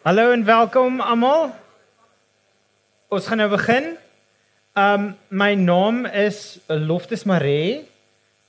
[0.00, 1.50] Hallo en welkom almal.
[3.12, 3.90] Ons gaan nou begin.
[4.72, 7.82] Um my naam is Loftus Maree.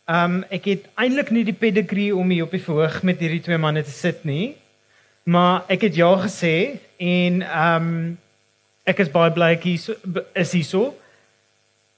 [0.07, 3.59] Um ek het eintlik nie die pedigree om hier op die verhoog met hierdie twee
[3.59, 4.53] manne te sit nie.
[5.27, 6.53] Maar ek het ja gesê
[6.96, 7.90] en um
[8.88, 10.94] ek is baie bly ek hier is hier so.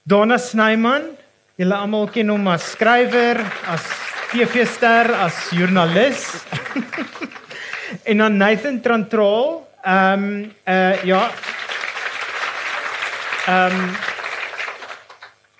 [0.02, 1.12] Donna Snyman,
[1.54, 3.38] julle almal ken hom as skrywer,
[3.70, 3.86] as
[4.34, 6.26] TV-ster, as joernalis.
[8.02, 11.30] en dan Nathan Trantraal, ehm um, uh ja.
[13.46, 13.94] Ehm um,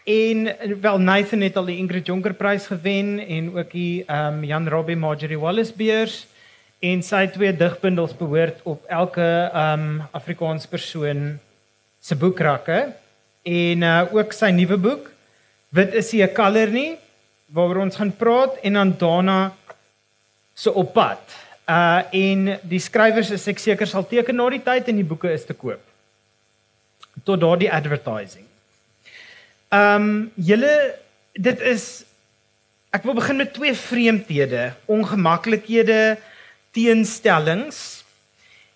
[0.05, 4.45] en wel Nathan het al die Ingrid Jonker prys gewen en ook die ehm um,
[4.45, 6.27] Jan Robbie Marjorie Wallace beurs
[6.81, 11.39] en sy twee digbundels behoort op elke ehm um, Afrikaans persoon
[12.01, 12.93] se boekrakke
[13.43, 15.11] en uh, ook sy nuwe boek
[15.75, 16.99] Wit is nie 'n kleur nie
[17.55, 19.53] waaroor ons gaan praat en dan daarna
[20.55, 21.21] so op pad.
[21.65, 25.31] Uh en die skrywers is ek seker sal teken na die tyd en die boeke
[25.33, 25.81] is te koop.
[27.25, 28.45] Tot daardie advertising.
[29.73, 30.75] Ehm um, julle
[31.33, 32.05] dit is
[32.95, 36.17] ek wil begin met twee vreemdhede, ongemaklikhede,
[36.77, 38.05] teenstellings.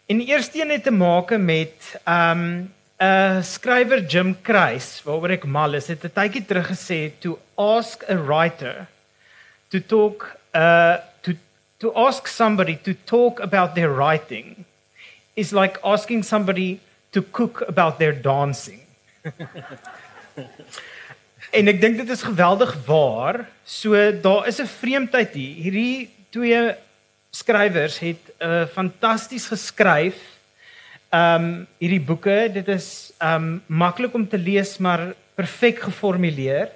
[0.08, 5.36] En die eerste een het te maak met ehm um, 'n skrywer Jim Kreis waaroor
[5.36, 8.88] ek mal is het 'n tydjie terug gesê to ask a writer
[9.70, 10.96] to talk uh
[11.78, 14.64] to ask somebody to talk about their writing
[15.36, 16.80] is like asking somebody
[17.12, 18.80] to cook about their dancing.
[21.58, 23.46] en ek dink dit is geweldig waar.
[23.64, 25.54] So daar is 'n vreemdheid hier.
[25.64, 26.74] Hierdie twee
[27.30, 30.18] skrywers het 'n uh, fantasties geskryf
[31.08, 36.68] Ehm um, hierdie boeke, dit is ehm um, maklik om te lees maar perfek geformuleer.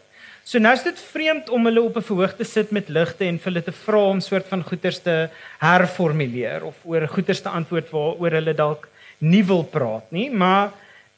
[0.44, 3.38] So nou is dit vreemd om hulle op 'n verhoog te sit met ligte en
[3.38, 7.90] vir hulle te vra om soort van goeters te herformuleer of oor goeters te antwoord
[7.90, 10.72] waaroor hulle dalk nie wil praat nie, maar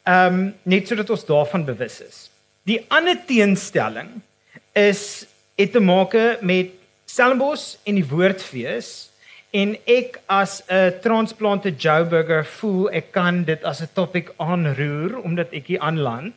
[0.04, 2.30] ehm um, net sodat ons daarvan bewus is.
[2.64, 4.20] Die ander teenstelling
[4.72, 5.26] is
[5.56, 6.70] het te maak met
[7.06, 9.10] Stellenbosch en die woordfees
[9.52, 15.52] en ek as 'n transplante Joburger voel ek kan dit as 'n topik aanroer omdat
[15.52, 16.34] ek hier aanland.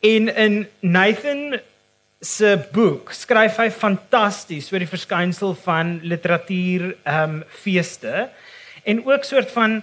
[0.00, 1.60] En in Nathan
[2.20, 8.28] se boek skryf hy fantasties oor die verskynsel van literatuur ehm um, feeste
[8.84, 9.82] en ook soort van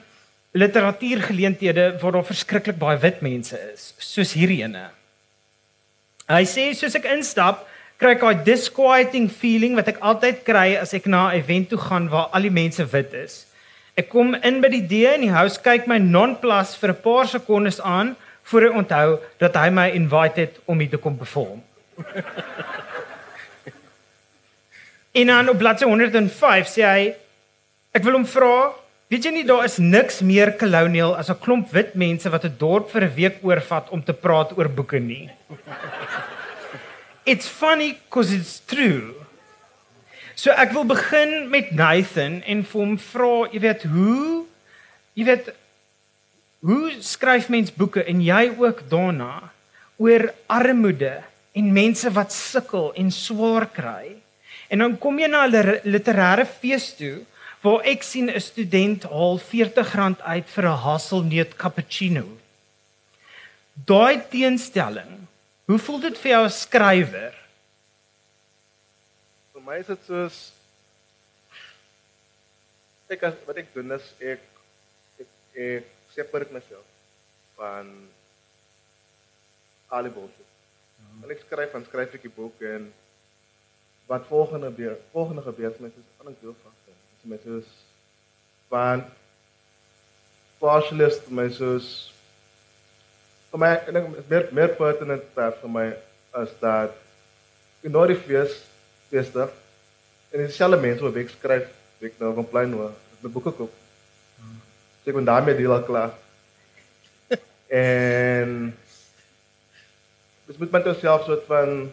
[0.55, 4.87] literatuurgeleenthede waar daar verskriklik baie wit mense is, soos hierdie ene.
[6.31, 7.65] Hy sê soos ek instap,
[7.99, 11.79] kry ek daai disquieting feeling wat ek altyd kry as ek na 'n event toe
[11.79, 13.45] gaan waar al die mense wit is.
[13.95, 17.27] Ek kom in by die D en die house kyk my nonplus vir 'n paar
[17.27, 21.63] sekondes aan voor hy onthou dat hy my invite het om hier te kom perform.
[25.19, 27.15] en dan op bladsy 105 sê hy
[27.95, 28.73] ek wil hom vra
[29.05, 32.57] Weet jy nie daar is niks meer kolonial as 'n klomp wit mense wat 'n
[32.57, 35.29] dorp vir 'n week oorvat om te praat oor boeke nie
[37.25, 39.15] it's funny cause it's true.
[40.35, 44.45] So ek wil begin met Nathan en vir hom vra, jy weet, hoe
[45.15, 45.53] jy weet
[46.65, 49.51] hoe skryf mens boeke en jy ook daarna
[50.01, 51.21] oor armoede
[51.55, 54.15] en mense wat sukkel en swaar kry.
[54.69, 57.25] En dan kom jy na 'n literêre fees toe
[57.63, 62.25] waar ek sien 'n student haal R40 uit vir 'n haselneut cappuccino.
[63.85, 65.25] Daai teenstelling
[65.65, 67.37] Hoe voel dit vir jou as skrywer?
[69.55, 70.35] Vir my is dit soos
[73.09, 74.43] ek as, wat ek doen is ek
[75.23, 76.85] ek, ek separeer myself
[77.57, 77.89] van
[79.89, 80.54] alle bullshit.
[81.25, 81.33] Hmm.
[81.33, 82.93] Ek skryf van skryf ek 'n boek en
[84.05, 86.95] wat volgende weer volgende gebeur met is ander deel van dit.
[87.21, 87.69] Dis met soos
[88.69, 89.03] van
[90.59, 92.13] partialist my soos
[93.51, 95.87] vir my en ek meer meer pertinent daar vir my
[96.43, 96.93] is dat
[97.81, 98.61] in daardie fees
[99.09, 99.49] feeste
[100.31, 101.65] en dieselfde mense wat ek skryf
[102.01, 103.73] ek nou van plein hoor my boeke koop.
[105.01, 106.13] So ek kon daarmee deel al klaar.
[107.85, 108.75] en
[110.45, 111.91] dis met my self soort van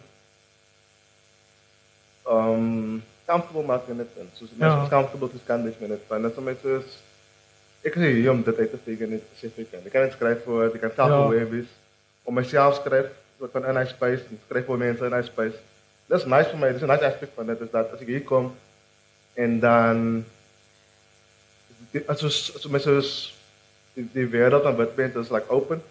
[2.29, 4.87] um comfortable maak in dit en so so ja.
[4.91, 6.03] comfortable to stand this minute.
[6.09, 6.83] En dan so met so
[7.83, 9.73] ek sê jy om dit uit te figure net spesifiek.
[9.81, 11.29] Ek kan dit skryf vir ek kan self ja.
[11.35, 11.71] web is
[12.29, 13.11] om myself skryf
[13.43, 15.59] wat van in hy space en skryf vir mense in hy space.
[16.13, 16.73] Dis nice vir my.
[16.75, 18.53] Dis 'n nice aspek van dit is dat as ek hier kom
[19.35, 20.25] en dan
[22.07, 23.33] as as as my soos
[23.95, 25.83] die, die wêreld aan wat bent is like open.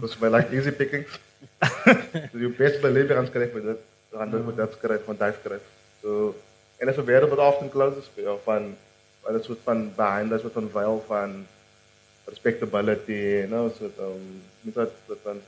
[0.00, 0.20] Dis mm.
[0.20, 1.06] my like easy picking.
[2.30, 3.80] So you best believe I'm skryf vir dit.
[4.12, 5.64] Dan dan moet dit skryf van daai skryf.
[6.02, 6.34] So
[6.78, 8.76] en as 'n wêreld wat often closes jou van
[9.22, 11.46] wat 'n soort van behind dat soort van veil van
[12.24, 15.40] respectability, you know, so um met dat dat van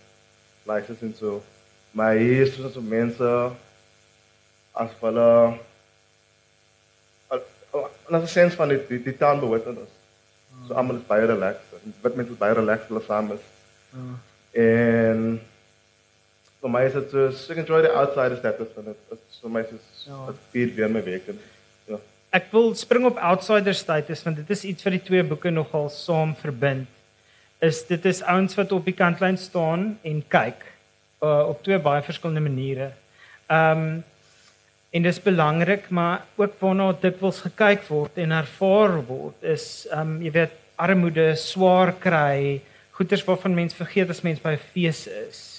[0.62, 1.42] license en so.
[1.90, 3.50] Maar hier is so mense
[4.72, 5.58] as hulle
[8.08, 9.90] en as 'n sens van die die, die taal behoort ons.
[10.66, 11.68] So almal is baie relaxed.
[12.00, 13.44] Wat mense baie relaxed hulle saam is.
[13.94, 14.14] Uh.
[14.64, 15.40] En
[16.64, 19.18] vir my is dit so ek enjoy the outside status van dit.
[19.36, 20.22] So my is ja.
[20.30, 21.40] dit vier weer my week en
[21.90, 22.00] ja.
[22.34, 25.90] Ek wil spring op outsider status want dit is iets wat die twee boeke nogal
[25.92, 26.88] saam verbind.
[27.64, 30.64] Is dit is ouens wat op die kantlyn staan en kyk
[31.24, 32.90] uh, op twee baie verskillende maniere.
[33.52, 34.02] Ehm um,
[34.94, 40.20] En dis belangrik, maar ook waarna dikwels gekyk word en ervaar word is ehm um,
[40.22, 42.60] jy weet armoede, swaar kry,
[42.94, 45.53] goeders waarvan mens vergeet as mens by 'n fees is.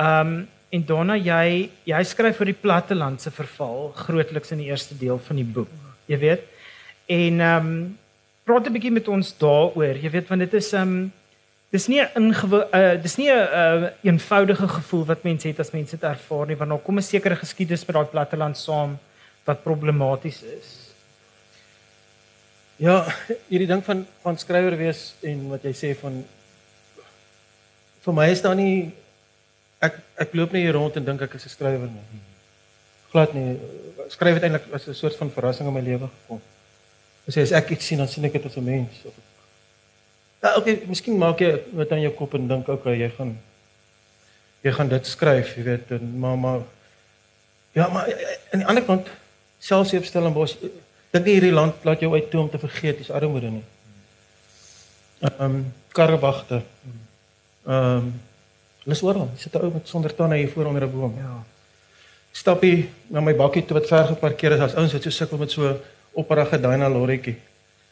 [0.00, 4.68] Ehm um, en daarna jy jy skryf oor die platteland se verval grootliks in die
[4.70, 5.72] eerste deel van die boek.
[6.06, 6.44] Jy weet.
[7.10, 7.98] En ehm um,
[8.46, 9.98] praat 'n bietjie met ons daaroor.
[9.98, 11.12] Jy weet want dit is ehm um,
[11.70, 15.96] dis nie 'n uh, dis nie 'n uh, eenvoudige gevoel wat mense het as mense
[15.96, 18.98] dit ervaar nie want daar kom 'n sekere geskiedenis met daai platteland saam
[19.44, 20.94] wat problematies is.
[22.76, 23.06] Ja,
[23.48, 26.24] hierdie ding van van skrywer wees en wat jy sê van
[28.04, 28.92] vir my is daar nie
[29.80, 32.20] ek ek loop nie hier rond en dink ek is 'n skrywer nie.
[33.12, 33.58] Glad nie.
[34.08, 36.40] Skryf eintlik as 'n soort van verrassing in my lewe gekom.
[37.28, 39.14] As jy as ek iets sien, dan sien ek dit as 'n mens of
[40.40, 43.34] Ja, okay, miskien maak jy wat aan jou kop en dink okay, jy gaan
[44.64, 46.62] jy gaan dit skryf, jy weet, en maar maar
[47.76, 48.08] ja, maar
[48.52, 49.08] aan die ander kant
[49.58, 50.56] selfs op Stellenbosch
[51.12, 53.64] dink jy hierdie land laat jou uit toe om te vergeet dis armoede nie.
[55.20, 55.60] Ehm um,
[55.92, 56.62] karwagte.
[57.66, 58.10] Ehm um,
[58.84, 61.14] Hulle oral, sit 'n ou met sonder tande hier voor onder 'n boom.
[61.18, 61.44] Ja.
[62.32, 64.60] Stap hy na my bakkie toe wat ver geparkeer is.
[64.60, 65.80] As ouens wat so sukkel met so
[66.12, 67.36] opperige Dyna lorrietjie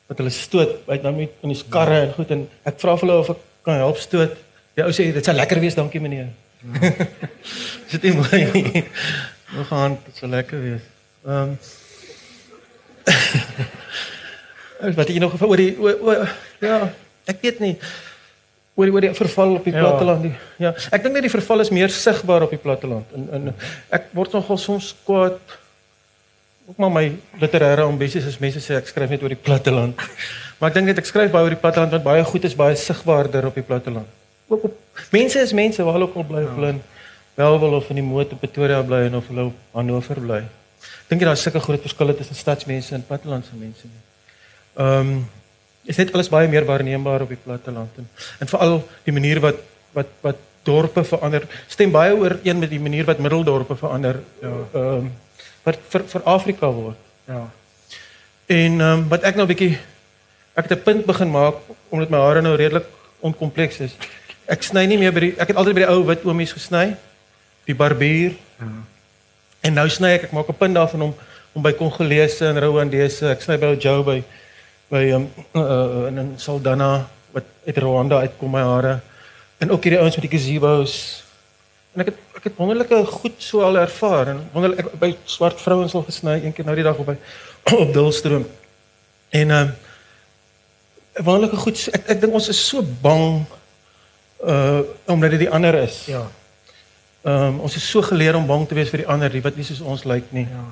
[0.09, 3.09] wat hulle stoot uit nou met in die karre en goed en ek vra vir
[3.09, 4.37] hulle of ek kan help stoot.
[4.75, 6.31] Die ou sê dit sal lekker wees, dankie meneer.
[6.63, 6.93] Ja.
[7.91, 8.85] Sit jy mooi.
[9.53, 10.89] Nog aan, dit sal lekker wees.
[11.27, 11.59] Ehm um,
[14.99, 16.29] Wat jy nog oor die oor, oor,
[16.63, 16.93] ja,
[17.27, 17.75] ek weet nie
[18.79, 19.81] oor die oor die verval op die ja.
[19.83, 20.27] platteland.
[20.63, 23.17] Ja, ek dink net die verval is meer sigbaar op die platteland.
[23.17, 23.55] En en
[23.95, 25.41] ek word nogal soms kwaad
[26.69, 27.07] ook maar my
[27.41, 29.99] literêre ambisies is mense sê ek skryf net oor die platteland.
[30.59, 32.75] Maar ek dink net ek skryf baie oor die platteland want baie goed is baie
[32.77, 34.09] sigbaarder op die platteland.
[34.51, 36.81] Ook op mense is mense waar hulle ook al bly of hulle in
[37.39, 40.41] Welwel of in die Moot op Pretoria bly en of hulle op Hannover bly.
[41.07, 43.91] Dink jy daar is sulke groot verskille tussen stadsmense en plattelandse mense?
[44.75, 45.27] Ehm um,
[45.89, 48.09] is net alles baie meer waarneembaar op die platteland en
[48.39, 49.63] en veral die manier wat
[49.97, 54.21] wat wat dorpe verander stem baie ooreen met die manier wat middeldorpe verander.
[54.43, 54.55] Ja.
[54.73, 55.13] Ehm um,
[55.65, 57.01] wat vir vir Afrika word.
[57.29, 57.43] Ja.
[58.47, 59.79] En ehm um, wat ek nou 'n bietjie
[60.55, 61.57] ek het 'n punt begin maak
[61.89, 62.87] omdat my hare nou redelik
[63.21, 63.97] onkompleks is.
[64.47, 66.97] Ek sny nie meer by die ek het altyd by die ou wit oomies gesny.
[67.65, 68.37] Die barbier.
[68.61, 68.73] Ja.
[69.61, 71.15] En nou sny ek ek maak 'n punt daarvan om
[71.53, 74.23] om by Kongolese en Rwandese, ek sny by Joe by
[74.89, 79.01] by ehm um, uh, in Saldanha wat uit Rwanda uitkom my hare.
[79.59, 81.25] En ook hierdie ouens met die gazebos
[81.99, 85.59] En ek het ek het wonderlike goed so al ervaar en wonderlik ek by swart
[85.59, 87.17] vrouens al gesny een keer nou die dag op by
[87.83, 88.45] op Dulstroom.
[89.35, 93.43] En ehm uh, wonderlike goed ek ek dink ons is so bang
[94.47, 94.81] uh
[95.11, 96.05] omdat dit die ander is.
[96.07, 96.23] Ja.
[97.27, 99.59] Ehm um, ons is so geleer om bang te wees vir die ander, die wat
[99.59, 100.47] nie soos ons lyk nie.
[100.47, 100.67] Ja.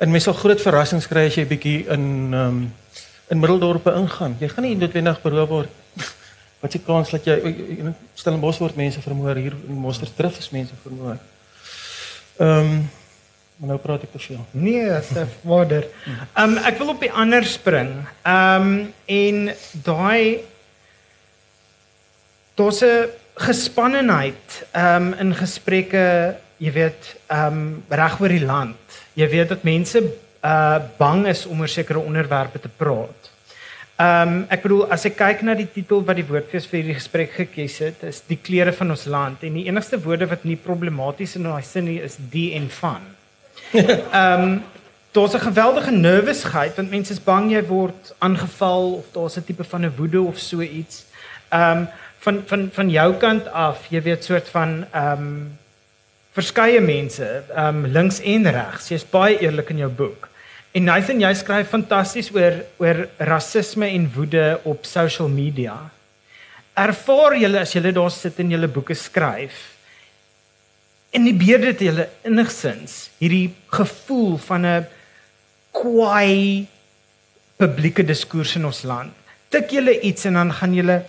[0.00, 2.62] En mens sal groot verrassings kry as jy bietjie in ehm um,
[3.30, 4.36] in middeldorpe ingaan.
[4.40, 5.78] Jy gaan nie noodwendig beroof word
[6.60, 7.36] Wat die kans dat jy
[7.80, 11.20] in Stellenbosch word mense vermoor hier in Mosterstrif is mense vermoor.
[12.40, 12.88] Ehm um,
[13.60, 14.40] maar nou praat ek te veel.
[14.56, 15.84] Nee, Stef, wonder.
[16.08, 17.90] Ehm um, ek wil op die ander spring.
[18.28, 19.40] Ehm um, en
[19.84, 20.44] daai
[22.60, 23.08] 'n
[23.40, 29.00] gespannenheid ehm um, in gesprekke, jy weet, ehm um, reg oor die land.
[29.16, 30.02] Jy weet dat mense
[30.44, 33.30] uh bang is om oor sekere onderwerpe te praat.
[34.00, 36.96] Ehm um, ek bedoel as ek kyk na die titel wat die woordfees vir hierdie
[36.96, 40.56] gesprek gekies het, is die kleure van ons land en die enigste woorde wat nie
[40.56, 43.04] problematies in daai sin nie is die en van.
[43.74, 44.54] Ehm um,
[45.12, 49.64] daar's 'n geweldige nervousheid want mense is bang jy word aangeval of daar's 'n tipe
[49.64, 51.04] van 'n woede of so iets.
[51.50, 51.88] Ehm um,
[52.20, 55.58] van van van jou kant af, jy weet soort van ehm um,
[56.32, 58.88] verskeie mense, ehm um, links en regs.
[58.88, 60.29] Jy's baie eerlik in jou boek.
[60.70, 65.74] En Nathan, jy skryf fantasties oor oor rasisme en woede op social media.
[66.78, 69.56] Ervaar julle as julle daar sit en julle boeke skryf?
[71.10, 74.86] En die beerde dit julle innigsins hierdie gevoel van 'n
[75.74, 76.66] kwaai
[77.58, 79.12] publieke diskurs in ons land.
[79.50, 81.02] Tik julle iets en dan gaan julle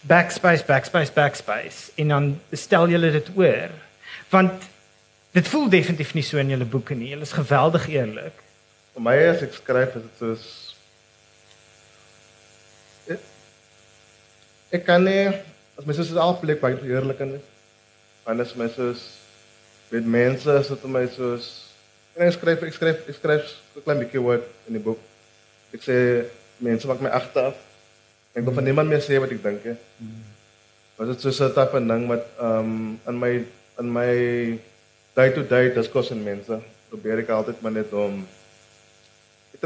[0.00, 3.70] backspace backspace backspace en dan stel julle dit oor.
[4.30, 4.64] Want
[5.32, 7.08] dit voel definitief nie so in julle boeke nie.
[7.12, 8.43] Julle is geweldig eerlik.
[8.94, 10.44] Vir my as ek skryf is dit soos
[13.10, 13.24] ek,
[14.78, 15.32] ek kan nie
[15.74, 17.42] as my sussie al plek baie eerlik is.
[18.24, 19.02] Want as my sus
[19.90, 21.48] met mense is dit my soos
[22.14, 25.00] en ek skryf ek skryf ek skryf 'n klein bietjie woord in die boek.
[25.74, 25.96] Ek sê
[26.62, 27.58] mense maak my agteraf.
[28.34, 29.74] Ek wil van niemand meer sê wat ek dink hè.
[30.94, 33.32] Maar dit is so 'n tipe ding wat ehm um, in my
[33.82, 34.12] in my
[35.18, 38.22] day to day diskurs en mense probeer ek altyd maar net om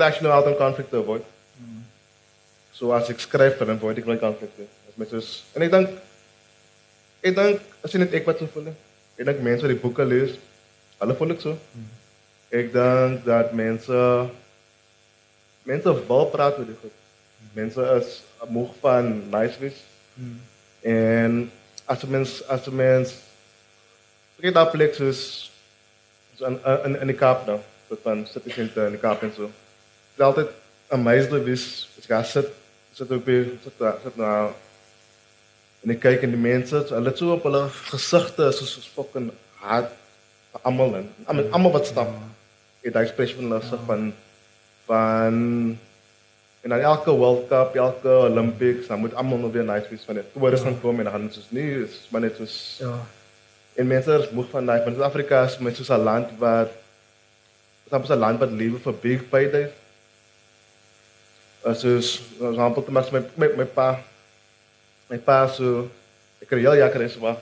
[0.02, 1.24] ek trek nou altyd konflikte avoid.
[2.72, 4.68] So as ek skryf dan avoid ek my konflikte.
[4.88, 5.96] As my soos en ek dink
[7.26, 8.70] ek dink as jy net ek wat so voel.
[9.18, 10.36] Ek dink mense wat die boeke lees,
[11.00, 11.56] hulle voel ek so.
[12.54, 14.02] Ek dink dat mense
[15.68, 16.94] mense wil praat oor die goed.
[17.58, 18.14] Mense is
[18.48, 19.82] moeg van nice wees.
[20.86, 21.50] En
[21.90, 23.14] as mens as mens
[24.38, 25.50] ek daar plek soos
[26.38, 29.32] so in in in die Kaap nou, tot van city center in die Kaap en
[29.34, 29.50] so.
[30.18, 30.48] Is altyd
[30.90, 32.48] amazed wees as jy sit
[32.98, 34.48] sit op hier sit daar sit nou
[35.84, 37.60] en ek kyk in die mense, so, hulle het so op hulle
[37.92, 39.28] gesigte is soos, soos fucking
[39.62, 39.92] hard
[40.56, 42.10] vir almal en almal almal wat stap.
[42.82, 44.10] Ek daai ekspresie van hulle sig van
[44.90, 45.40] van
[46.66, 50.18] en dan elke World Cup, elke Olympics, dan moet almal nog weer nice wees van
[50.18, 50.32] dit.
[50.34, 52.96] Toeriste gaan kom en dan gaan dit soos nie, is maar net soos Ja.
[53.78, 56.74] en mense is moeg van daai van Suid-Afrika is met soos 'n land wat
[57.90, 59.84] soms 'n land wat lewe vir big paydays.
[61.68, 63.88] As is for example te mas my my, my pa
[65.10, 65.88] my pa so
[66.42, 67.36] ek kry al jare is maar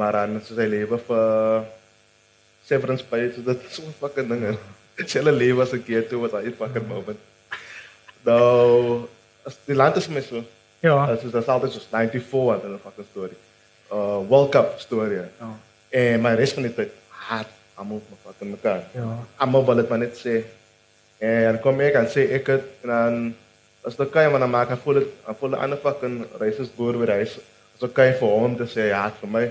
[0.00, 1.66] maar dan is sy lewe vir
[2.64, 4.58] severance pay so dit is so 'n fucking ding.
[5.10, 7.20] Sy hele lewe was 'n keer toe was hy fucking moment.
[8.24, 9.08] Nou
[9.44, 10.44] as die land is my so
[10.82, 11.06] Ja.
[11.06, 13.38] Dit is altyd soos 94 wat 'n fucking storie.
[13.92, 15.20] Uh World Cup storie.
[15.38, 15.50] Ja.
[15.90, 18.82] En my res van die tyd haat almal my fucking mekaar.
[18.94, 19.18] Ja.
[19.36, 20.42] Almal wil dit maar net sê.
[21.22, 23.18] En dan kom ek en sê ek het en dan
[23.86, 26.74] as dit kan maar dan maak ek voel dit ek voel 'n ander fucking racist
[26.76, 27.38] boer by die huis.
[27.78, 29.44] So kan jy vir hom te sê ja vir my.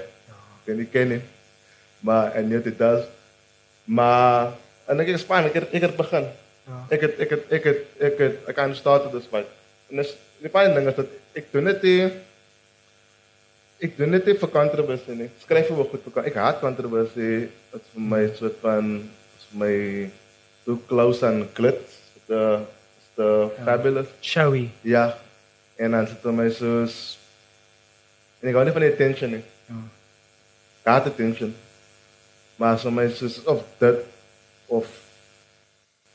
[0.65, 1.21] Ken nie ken nie.
[1.99, 3.05] Maar en net dit does.
[3.85, 4.51] Maar
[4.87, 6.27] en ek is fyn ek het ek het begin.
[6.67, 6.83] Ja.
[6.89, 9.47] Ek het ek het ek het ek het ek kan start dit is fyn.
[9.89, 12.11] En dis die fyn ding is dat ek doen dit nie
[13.81, 15.29] ek doen dit nie vir kontroversie nie.
[15.39, 17.47] Skryf oor goed vir ek haat kontroversie.
[17.71, 18.97] Dit is vir my soort van
[19.37, 19.75] is vir my
[20.65, 21.97] too close aan glitz.
[22.27, 22.59] The
[23.15, 23.63] the Ja.
[23.63, 24.07] fabulous.
[24.21, 24.69] Showy.
[24.81, 25.17] Ja.
[25.75, 27.17] En dan sit my soos
[28.41, 29.43] en ek hou nie van die attention nie.
[29.69, 29.75] Ja.
[30.81, 31.55] Ek haat attention.
[32.55, 33.99] Maar so my soos of dit
[34.67, 34.87] of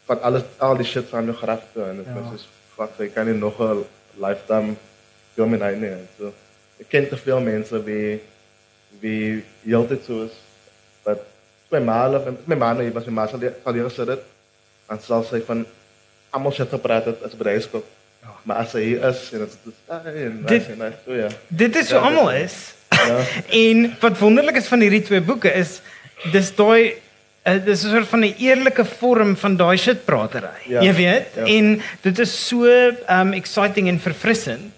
[0.06, 2.20] van alles al die shit van jou grafte en dit Ja.
[2.22, 3.84] is soos fuck, ek kan nie nog 'n
[4.20, 4.76] lifetime
[5.34, 5.94] film in hy nie.
[6.18, 6.32] So
[6.80, 8.20] ek ken te veel mense wie
[9.00, 10.32] wie heeltyd so is
[11.04, 11.18] dat
[11.70, 13.90] my ma of my ma nee, was my ma sal sal hier
[14.90, 15.64] en sal sy van
[16.30, 17.84] almal shit gepraat het as die huiskop.
[18.22, 18.34] Ja.
[18.42, 20.98] Maar as hy is en dit is ai en Dit- nice en nice.
[21.04, 21.28] So ja.
[21.48, 22.74] Dit is so Ja, almal is.
[22.90, 23.18] Ja.
[23.64, 25.80] en wat wonderlik is van hierdie twee boeke is
[26.32, 26.94] dis daai
[27.46, 30.54] uh, dis 'n soort van 'n eerlike vorm van daai shitpratery.
[30.66, 30.80] Ja.
[30.82, 31.26] Jy weet?
[31.36, 31.44] Ja.
[31.44, 32.64] En dit is so
[33.10, 34.72] um exciting en verfrissend.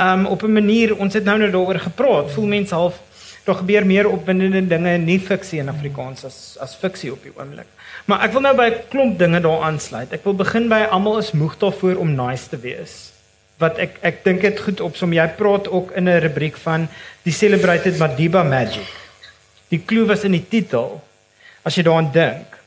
[0.00, 2.30] Um op 'n manier ons het nou nou daaroor gepraat.
[2.32, 3.00] Voel mense half
[3.44, 7.32] daar gebeur meer opwindende dinge in nie fiksie in Afrikaans as as fiksie op die
[7.34, 7.66] oomblik.
[8.06, 10.12] Maar ek wil nou by 'n klomp dinge daar aansluit.
[10.12, 13.12] Ek wil begin by almal is moeg daarvoor om nice te wees
[13.62, 15.12] wat ek ek dink dit goed opsom.
[15.12, 16.88] Jy praat ook in 'n rubriek van
[17.22, 18.88] die celebrated Madiba Magic.
[19.68, 21.00] Die klou was in die titel
[21.64, 22.58] as jy daaraan dink.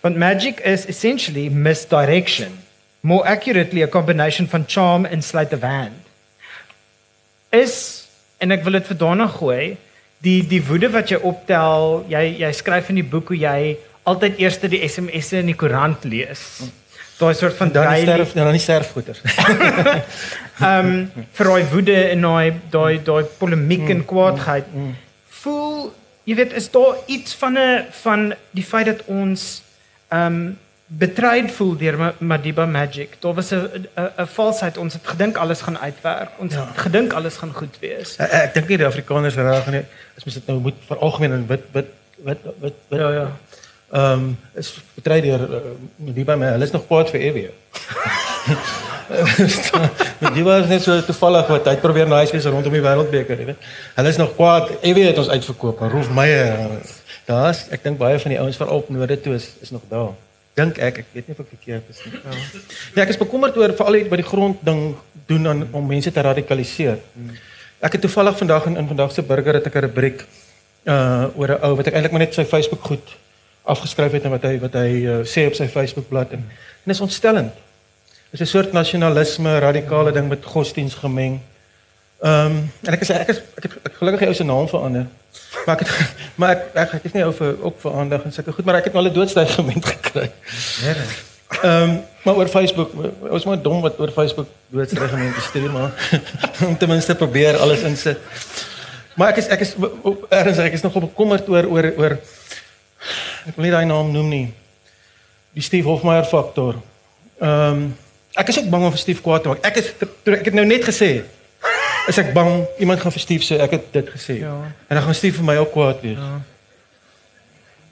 [0.00, 2.52] Want magic is essentially misdirection.
[3.00, 6.00] More accurately a combination van charm and sleight of hand.
[7.50, 8.06] Is
[8.38, 9.76] en ek wil dit vir daarna gooi,
[10.24, 13.76] die die woede wat jy optel, jy jy skryf in die boek hoe jy
[14.08, 16.42] altyd eers die SMS'e in die koerant lees.
[17.18, 19.20] Daai soort van Dan daily- sterf dan die sterfgoeder.
[20.60, 24.66] Ehm um, vir daai woede en daai daai daai polemiek en kwaadheid.
[25.42, 25.92] Voel
[26.24, 29.62] jy weet is daar iets van 'n van die feit dat ons
[30.08, 33.16] ehm um, betrayed voel deur Ma- Madiba Magic.
[33.20, 34.78] Daar was 'n 'n valsheid.
[34.78, 36.30] Ons het gedink alles gaan uitwerk.
[36.38, 36.66] Ons Ja.
[36.66, 38.16] het gedink alles gaan goed wees.
[38.16, 39.84] Ek, ek dink nie die Afrikaners reg nie.
[40.16, 41.86] As mens dit nou moet veralgemeen en wit wit
[42.24, 43.30] wit wit wit Ja, ja.
[43.92, 46.46] Ehm um, is betry deur uh, by my.
[46.46, 47.48] Hulle is nog kwaad vir EW.
[50.34, 53.68] die was net so toevallig wat hy probeer nice wees rondom die wêreldbeker, jy weet.
[53.94, 54.70] Hulle is nog kwaad.
[54.82, 55.80] EW het ons uitverkoop.
[55.80, 56.58] en Rolf Meyer.
[57.28, 60.12] Daar's ek dink baie van die ouens veral op noorde toe is is nog daar.
[60.54, 62.12] Dink ek, ek weet nie of ek verkeerd is nie.
[62.20, 62.36] Ja.
[62.94, 64.94] Ja, ek is bekommerd oor veral wat die grond ding
[65.26, 66.98] doen aan om mense te radikaliseer.
[67.84, 70.24] Ek het toevallig vandag in, in vandag se burger het ek 'n rubriek
[70.84, 73.16] uh oor 'n ou wat ek eintlik maar net sy Facebook goed
[73.64, 76.44] afgeskryf het en wat hy wat hy uh, sê op sy Facebook bladsy en,
[76.84, 77.52] en is ontstellend.
[78.30, 81.40] Dit is 'n soort nasionalisme, radikale ding met godsdiens gemeng.
[82.24, 85.06] Ehm um, en ek is ek is ek het gelukkig hy ou se naam verander.
[85.66, 88.54] Maar ek het, maar ek ek, ek is nie vir ook vir aandag en sulke
[88.56, 90.30] goed, maar ek het al 'n doodstygement gekry.
[90.86, 91.92] Ehm um,
[92.24, 92.94] maar oor Facebook,
[93.28, 95.92] ons moet dom wat oor Facebook doodstygement stuur maar
[96.68, 98.18] om ten minste probeer alles insit.
[99.20, 99.76] Maar ek is ek is
[100.28, 102.18] ergens ek is nogal bekommerd oor oor oor
[103.44, 104.48] ek wil nie daai naam noem nie.
[105.52, 106.80] Die Steve Hofmeyer faktor.
[107.36, 107.86] Ehm um,
[108.32, 109.60] ek is ook bang om vir Steve kwaad te maak.
[109.60, 109.92] Ek is
[110.24, 111.12] ek het nou net gesê
[112.08, 114.38] is ek bang iemand gaan vir Steve sê ek het dit gesê.
[114.42, 114.54] Ja.
[114.88, 116.18] En dan gaan Steve vir my ook kwaad wees.
[116.18, 116.40] Ja.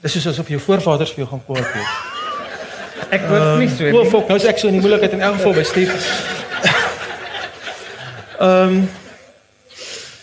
[0.03, 1.93] Dis soos asof jou voorvaders vir jou gaan kwaad wees.
[3.13, 4.09] Ek word um, nie so nie.
[4.11, 6.01] Fok, nou is ek so in die moeilikheid in elk geval by Steve.
[8.43, 8.83] Ehm um,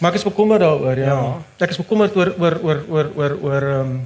[0.01, 1.13] Maar ek is bekommerd daaroor, ja.
[1.13, 1.33] ja.
[1.61, 3.99] Ek is bekommerd oor oor oor oor oor oor ehm um,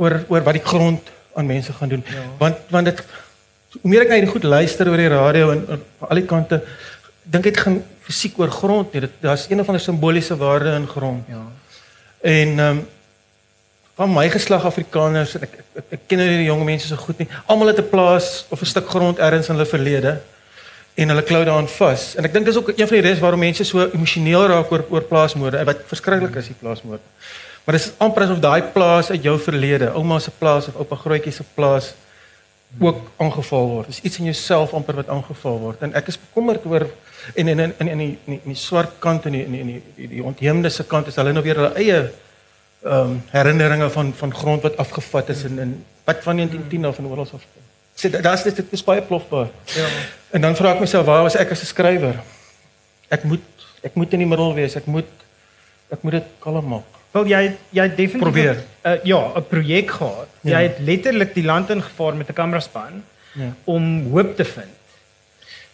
[0.00, 2.04] oor oor wat die grond aan mense gaan doen.
[2.06, 2.22] Ja.
[2.38, 3.02] Want want dit
[3.80, 6.60] hoe meer ek na hierdie goed luister oor die radio en aan al die kante
[7.34, 9.04] dink ek gaan fisiek oor grond nie.
[9.06, 11.28] Dit daar's een of ander simboliese waarde in grond.
[11.28, 11.44] Ja.
[12.20, 12.88] En ehm um,
[14.00, 17.18] van my geslag Afrikaners ek ek, ek, ek ken nou die jong mense so goed
[17.20, 17.26] nie.
[17.52, 20.20] Almal het 'n plaas of 'n stuk grond ergens in hulle verlede
[20.94, 22.14] en hulle klou daaraan vas.
[22.16, 24.84] En ek dink dis ook een van die redes waarom mense so emosioneel raak oor
[24.90, 25.56] oor plaasmoorde.
[25.56, 27.00] En wat verskriklik is die plaasmoord.
[27.64, 30.96] Maar dit is amper asof daai plaas uit jou verlede, ouma se plaas of oupa
[30.96, 31.92] grootjie se plaas
[32.78, 33.86] ook aangeval word.
[33.86, 35.82] Dis iets in jouself amper wat aangeval word.
[35.82, 36.86] En ek is bekommerd oor
[37.34, 39.66] en en in in in die in die, die swart kant en in die in
[39.66, 41.98] die die, die ontheemde se kant is hulle nou weer hulle eie
[42.80, 45.74] ehm um, herinneringe van van grond wat afgevat is in in
[46.04, 47.44] wat van 1910 of van oral af.
[47.94, 49.50] Sê daar's dit is baie plofbaar.
[49.64, 49.88] Ja.
[50.30, 52.22] En dan vra ek myself waar was ek as 'n skrywer?
[53.08, 53.44] Ek moet
[53.82, 54.76] ek moet in die middel wees.
[54.76, 55.10] Ek moet
[55.90, 56.99] ek moet dit kalm maak.
[57.10, 58.60] Wel jy jy definitief probeer.
[58.86, 60.28] Uh, ja, 'n projek gehad.
[60.40, 60.58] Ja.
[60.58, 63.54] Jy het letterlik die land ingevaar met 'n kameraspan ja.
[63.64, 64.74] om hoop te vind.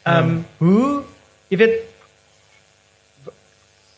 [0.02, 0.42] Ehm um, ja.
[0.56, 1.02] hoe
[1.48, 1.76] jy weet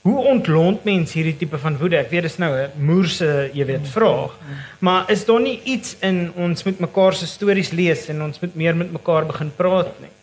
[0.01, 1.97] hoe ontlont mens hierdie tipe van woede?
[1.97, 4.37] Ek weet dis nou 'n moerse, jy weet, vraag.
[4.79, 8.55] Maar is daar nie iets in ons met mekaar se stories lees en ons moet
[8.55, 10.15] meer met mekaar begin praat nie?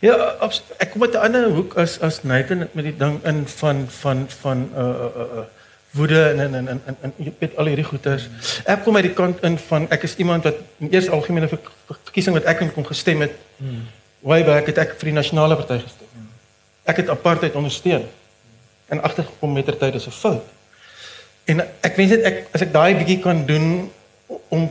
[0.00, 0.36] Ja,
[0.78, 4.28] ek kom met 'n ander hoek as as Nathan met die ding in van van
[4.28, 5.44] van uh uh uh
[5.90, 8.28] woede en en en en, en jy weet al hierdie goeters.
[8.64, 12.36] Ek kom uit die kant in van ek is iemand wat in eers algemene verkiesing
[12.36, 13.34] wat ek in kon gestem het.
[13.56, 13.86] Hmm.
[14.20, 16.28] Way back het ek vir die nasionale party gestem.
[16.84, 18.06] Ek het apartheid ondersteun.
[18.90, 20.46] En agtergekom met tertyd is 'n fout.
[21.44, 23.90] En ek wens net ek as ek daai bietjie kan doen
[24.48, 24.70] om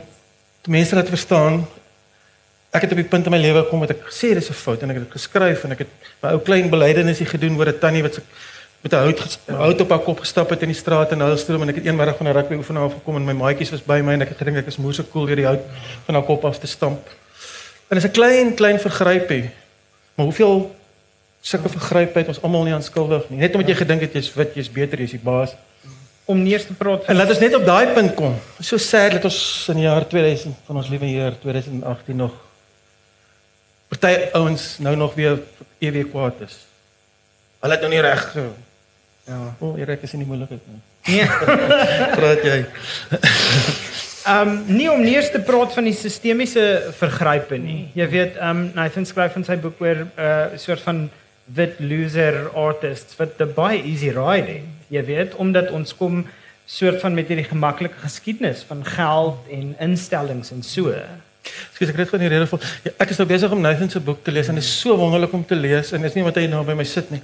[0.68, 1.66] mense laat verstaan
[2.70, 4.82] ek het op die punt in my lewe gekom wat ek gesê dis 'n fout
[4.82, 7.78] en ek het dit geskryf en ek het my ou klein belydenis gedoen oor 'n
[7.78, 8.22] tannie wat se
[8.80, 11.68] met 'n hout hout op haar kop gestap het in die straat in Hullstroom en
[11.68, 14.12] ek het eendag van 'n rugby oefening af gekom en my maatjies was by my
[14.12, 15.64] en ek het gedink ek is moeë so cool deur die hout
[16.04, 17.08] van haar kop af te stamp.
[17.88, 19.50] En dit is 'n klein klein vergrypie.
[20.14, 20.76] Maar hoeveel
[21.40, 23.38] sulke vergryp het ons almal nie aanskuldig nie.
[23.38, 25.54] Net omdat jy gedink het jy's wit, jy's beter, jy's die baas
[26.30, 27.04] om nie eens te praat.
[27.04, 28.36] En laat ons net op daai punt kom.
[28.62, 32.32] So sad dat ons in die jaar 2000 van ons liewe Heer 2018 nog
[33.90, 35.40] party ouens nou nog weer
[35.78, 36.58] ewig kwaad is.
[37.60, 38.46] Hulle het nou nie reg ge
[39.30, 39.54] Ja.
[39.58, 40.80] O, oh, Erik is in die moeilikheid nou.
[41.06, 41.26] Nee.
[42.18, 42.58] Praat jy?
[44.30, 46.64] Ehm um, nie om nie eers te praat van die sistemiese
[46.98, 47.86] vergrype nie.
[47.96, 51.06] Jy weet, ehm um, Nathan skryf in sy boek oor 'n uh, soort van
[51.56, 54.68] wit loser artists wat the baie easy riding.
[54.92, 56.26] Jy weet, omdat ons kom
[56.66, 60.92] soort van met hierdie gemaklike geskiedenis van geld en instellings en so.
[61.72, 62.60] Skus ek het van die rede vol.
[62.84, 64.96] Ja, ek is nou besig om Nathan se boek te lees en dit is so
[65.00, 67.22] wonderlik om te lees en is nie wat hy nou by my sit nie.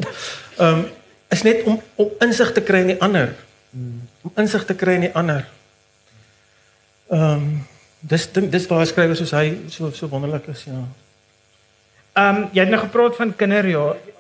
[0.57, 0.87] Ehm um,
[1.29, 3.35] is net om om insig te kry in die ander.
[4.23, 5.47] Om insig te kry in die ander.
[7.11, 7.49] Ehm um,
[8.07, 10.83] dis dis waar skrywers soos hy so so wonderlik is, ja.
[12.17, 14.15] Ehm um, jy het nou gepraat van kinderjare.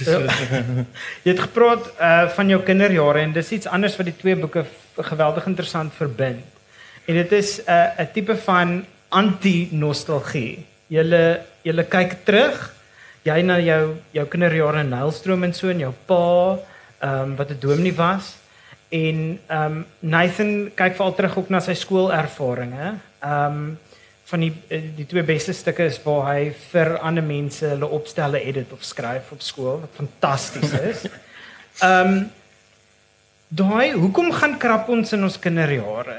[1.24, 4.64] jy het gepraat uh van jou kinderjare en dis iets anders wat die twee boeke
[4.96, 6.44] geweldig interessant verbind.
[7.06, 10.66] En dit is 'n uh, 'n tipe van anti-nostalgie.
[10.86, 12.79] Julle julle kyk terug
[13.30, 16.24] jy na jou jou kinderjare in Nylstroom en so en jou pa
[17.00, 18.36] ehm um, wat 'n dominee was
[18.90, 22.98] en ehm um, Nathan kyk veral terug ook na sy skoolervarings.
[23.20, 23.78] Ehm um,
[24.30, 28.42] van die eh, die twee beste stukke is waar hy vir ander mense hulle opstelle
[28.46, 31.06] edit of skryf op skool wat fantasties is.
[31.80, 32.20] Ehm um,
[33.48, 36.18] daai hoekom gaan krap ons in ons kinderjare?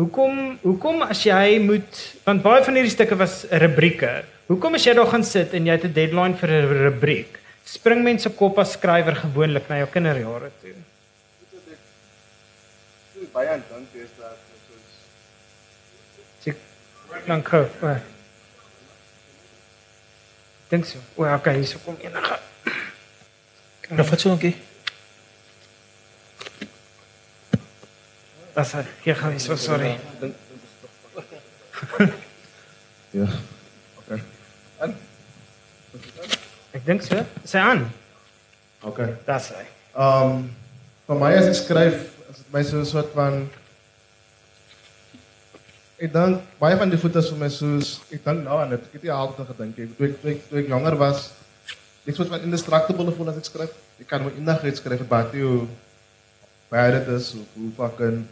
[0.00, 4.22] Hoekom hoekom as jy moet want baie van hierdie stukke was rubrieke.
[4.52, 7.38] Hoekom as jy daar gaan sit en jy het 'n deadline vir 'n rubriek?
[7.64, 10.74] Spring mense kop as skrywer gewoonlik na jou kinderjare toe.
[13.32, 14.36] baie aan dink is dat
[14.68, 16.54] soos Sê
[17.26, 17.66] dan kom.
[20.68, 20.98] Dink so.
[21.14, 22.38] O, okay, hier kom enige.
[23.88, 24.60] Nou vat so 'n bietjie.
[28.54, 29.98] Das hier gaan so sorry.
[30.20, 30.36] dink
[33.12, 33.26] Ja.
[36.72, 37.20] Ek dink so.
[37.44, 37.84] Sê aan.
[38.82, 39.12] okay.
[39.26, 39.64] Das hy.
[39.92, 40.48] Um
[41.06, 41.98] vir my as ek skryf,
[42.30, 43.44] is dit my so 'n soort van
[46.00, 48.80] ek dink baie van die fotos vir my soos ek dink nou aan dit.
[48.88, 51.30] Ek het nie altyd gedink ek toe ek toe ek, toe ek jonger was.
[52.08, 53.76] Ek soort van indestructible gevoel as ek skryf.
[54.00, 55.68] Ek kan my eendag iets skryf baie hoe
[56.72, 58.24] baie dit is hoe fucking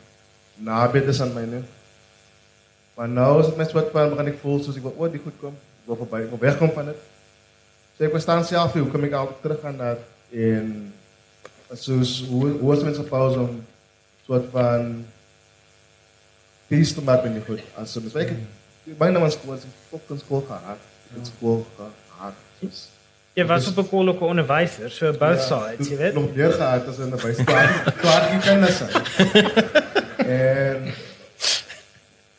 [0.56, 1.64] naby dit is aan my nie.
[2.96, 5.20] Maar nou is dit my soort van begin ek voel soos ek wil oor die
[5.20, 5.54] goed kom.
[5.84, 7.09] Ek wil verby, ek wil wegkom van dit.
[8.00, 10.68] So ek verstaan self hoe kom ek altyd terug aan dat en
[11.76, 13.58] soos hoe hoe is mense pauze om
[14.24, 14.86] soort van
[16.70, 17.60] peace te maak met die goed.
[17.76, 18.30] As ons kyk,
[18.96, 20.86] baie ons skool, ons fucking skool gehad.
[21.12, 22.38] Dit skool gehad.
[22.62, 22.86] Soos-
[23.36, 26.14] Jy was op 'n kollike onderwyser, so both sides, jy weet.
[26.14, 27.92] Nog meer gehad as in 'n bystaar.
[28.00, 29.04] Klaar die kinders zijn.
[30.40, 30.94] en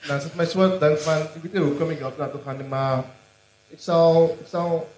[0.08, 2.41] dan het my so dink van ek weet nie hoe kom ek help laat toe
[2.45, 3.04] gaan nie, maar
[3.71, 4.89] ek sal ek sal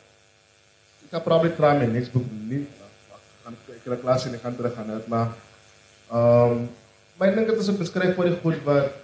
[1.13, 2.26] ek gaan probably try my next book.
[3.45, 5.28] Gaan ek ek klas en ek gaan terug gaan dit, maar
[6.10, 6.69] ehm um,
[7.21, 8.95] my dink dit is 'n beskryf vir die goed wat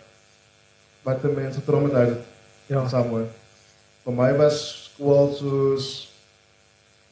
[1.06, 2.26] wat die mense traumatized
[2.68, 2.88] Ja.
[2.88, 3.28] somewhere.
[4.06, 4.58] Vir my was
[4.90, 6.10] skool soos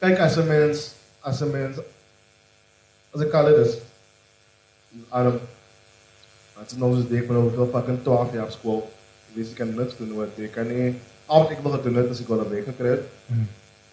[0.00, 1.78] kyk as 'n mens as 'n mens
[3.14, 3.78] as ek kan dit is
[5.10, 5.38] Adam
[6.58, 8.82] Wat is nou so dik maar hoeveel fucking 12 jaar skool.
[9.30, 11.94] Ek weet ek kan niks doen wat ek kan nie al wat ek wil gedoen
[12.02, 13.04] het as ek wel 'n week gekry het.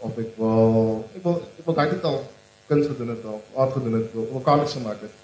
[0.05, 2.19] Of ek wil ek wil ek wil daai al
[2.69, 5.15] kuns gedoen het of aard gedoen het, of wil comics gemaak het.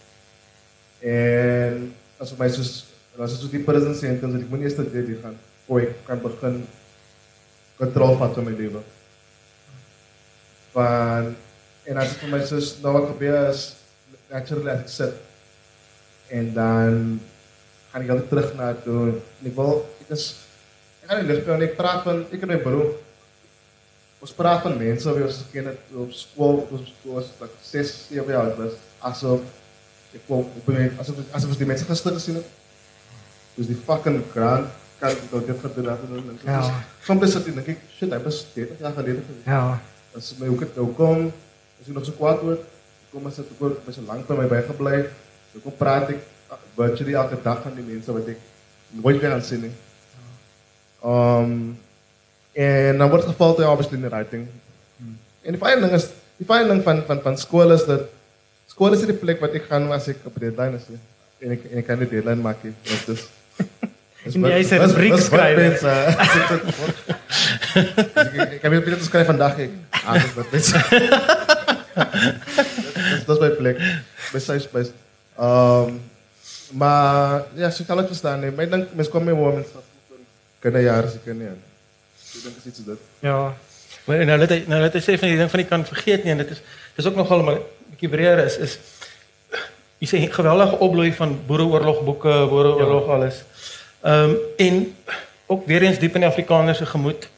[1.11, 1.87] En
[2.21, 2.73] as vir my soos
[3.21, 5.97] as dit so die prison sentence dat ek moet eers dit weer gaan voor ek
[6.07, 6.61] kan begin
[7.77, 8.81] kontrole vat oor my lewe.
[10.75, 11.33] Van
[11.89, 13.65] en as dit vir my soos nou wat gebeur is
[14.31, 16.99] naturally as ek sit en dan
[17.91, 19.73] gaan ek altyd terug na toe en ek wil
[20.05, 20.27] ek is
[21.01, 22.93] ek gaan nie lig en ek praat van ek en my broer
[24.21, 28.33] ons praat van mense wie ons geken het op skool ons was like 6 7
[28.33, 28.77] jaar oud was
[29.11, 29.41] asof
[30.15, 32.49] ek wou op my asof asof die mense gister gesien het
[33.57, 34.69] dus die fucking grant
[35.01, 36.61] kan ek dit gedoen het en Ja.
[37.03, 39.79] soms is dit dink ek shit hy was 30 jaar gelede gewees Ja.
[40.15, 41.31] as my ook het nou kom,
[41.81, 42.63] as ek nog so kwaad word,
[43.11, 44.97] kom as dit ook baie so lank by my bygebly.
[45.53, 46.19] So kom praat ek
[46.51, 48.39] uh, virtually elke dag aan die mense wat ek
[49.01, 49.71] nooit weer aan sien nie.
[51.01, 51.77] Um
[52.53, 54.47] en dan word geval toe obviously in the writing.
[55.41, 58.09] En die fyn ding is, die fyn ding van van van skool is dat
[58.67, 60.89] skool is die plek wat ek gaan as ek op deadline is.
[61.41, 62.61] En ek en ek kan die deadline maak.
[62.61, 63.27] Dit is
[64.21, 65.73] En jy is 'n rubriekskrywer.
[68.53, 69.57] Ik heb hier te schrijven vandaag.
[69.57, 69.71] Ik.
[69.89, 70.81] Ah, dat is wat mensen.
[73.25, 73.77] Dat is mijn plek.
[74.31, 74.91] Bij Safe Space.
[75.39, 76.01] Um,
[76.71, 78.39] maar ja, ze kan het verstaan.
[78.39, 78.51] Nee.
[78.51, 79.79] Maar ik denk, mensen komen met mensen.
[80.59, 81.17] Kunnen jaren, ze
[82.43, 82.97] denk, is iets dat.
[83.19, 83.53] Ja.
[84.05, 86.37] Maar nou net nou net sê van die ding van die kan vergeet nie en
[86.37, 86.61] dit is
[86.95, 88.79] dis ook nogal 'n bietjie breër is is
[90.01, 93.13] jy sê geweldige opbloei van boereoorlogboeke, boereoorlog ja.
[93.13, 93.43] alles.
[94.01, 94.95] Ehm um, en
[95.45, 97.29] ook weer eens diep in die Afrikaner se gemoed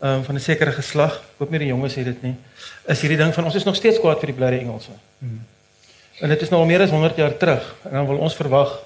[0.00, 1.14] ehm um, van 'n sekere geslag.
[1.14, 2.34] Ek hoop nie die jonges het dit nie.
[2.86, 4.90] Is hierdie ding van ons is nog steeds kwaad vir die blerre Engelse.
[5.18, 5.46] Hmm.
[6.20, 8.78] En dit is nou al meer as 100 jaar terug en dan wil ons verwag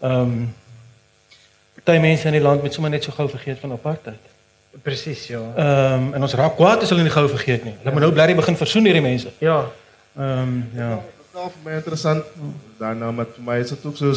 [0.00, 0.54] ehm um,
[1.84, 4.31] party mense in die land met sommer net so gou vergeet van apartheid.
[4.80, 5.40] Presies, ja.
[5.56, 7.74] Ehm um, en ons raak kwaad as hulle nie gou vergeet nie.
[7.78, 9.32] Hulle moet nou blerrie begin versoen hierdie mense.
[9.38, 9.66] Ja.
[10.16, 10.88] Ehm um, ja.
[10.88, 12.24] Dat is wel voor mij interessant.
[12.78, 14.14] Daarna, maar voor mij is het ook zo.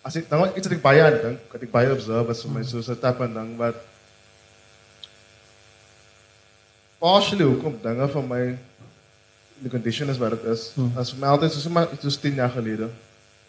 [0.00, 2.30] Als ik, nou, iets dat ik bij je aan denk, dat ik bij je observe,
[2.30, 3.74] is voor mij zo'n type van ding wat.
[6.98, 8.58] Partially ook op dingen van mij.
[9.58, 10.72] De condition is wat het is.
[10.94, 12.92] Als voor mij altijd, zoals maar was tien jaar geleden.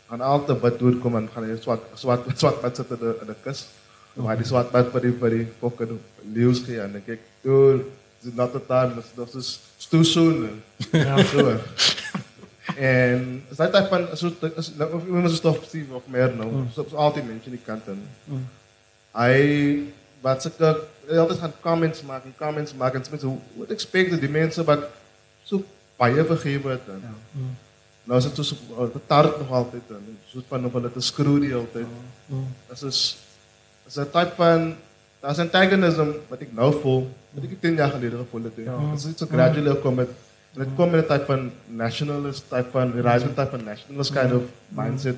[0.08, 3.36] Aan altijd wat doorkomen, gaan je zwart, zwart, zwart bad zitten in de, in de
[3.44, 3.67] kust.
[4.13, 6.76] Maar die zwart bad voor die, voor die fokken nieuws gaan.
[6.76, 7.84] En dan kijk, dude,
[8.21, 8.93] is it not the time?
[9.15, 10.62] Dat is it's too soon.
[10.91, 11.58] Ja, so.
[12.76, 16.52] En is dat van so is nou iemand so stof Steve of meer nou.
[16.52, 16.67] Mm.
[16.74, 18.08] So, so altyd mense in die kant en.
[18.26, 18.47] Mm.
[19.12, 19.36] Hy
[20.21, 20.45] wat
[21.08, 24.86] hy altyd gaan comments maak en comments maak en mense what expect die mense wat
[25.43, 25.63] so
[25.97, 26.88] baie vergewe het.
[26.88, 27.56] En, Mm.
[28.04, 30.17] Nou is dit so 'n tart nog altyd in.
[30.26, 31.86] Soos van of hulle te skroe die hele tyd.
[32.67, 33.17] Dit is
[33.91, 34.75] is 'n type van
[35.21, 37.01] daar's 'n antagonism wat ek nou voel,
[37.34, 38.56] wat ek 10 jaar gelede gevoel het.
[38.56, 40.10] Dit is iets so gradually kom met
[40.54, 44.43] dit kom met 'n type van nationalist type van rising type van nationalist kind of
[44.67, 45.15] mindset.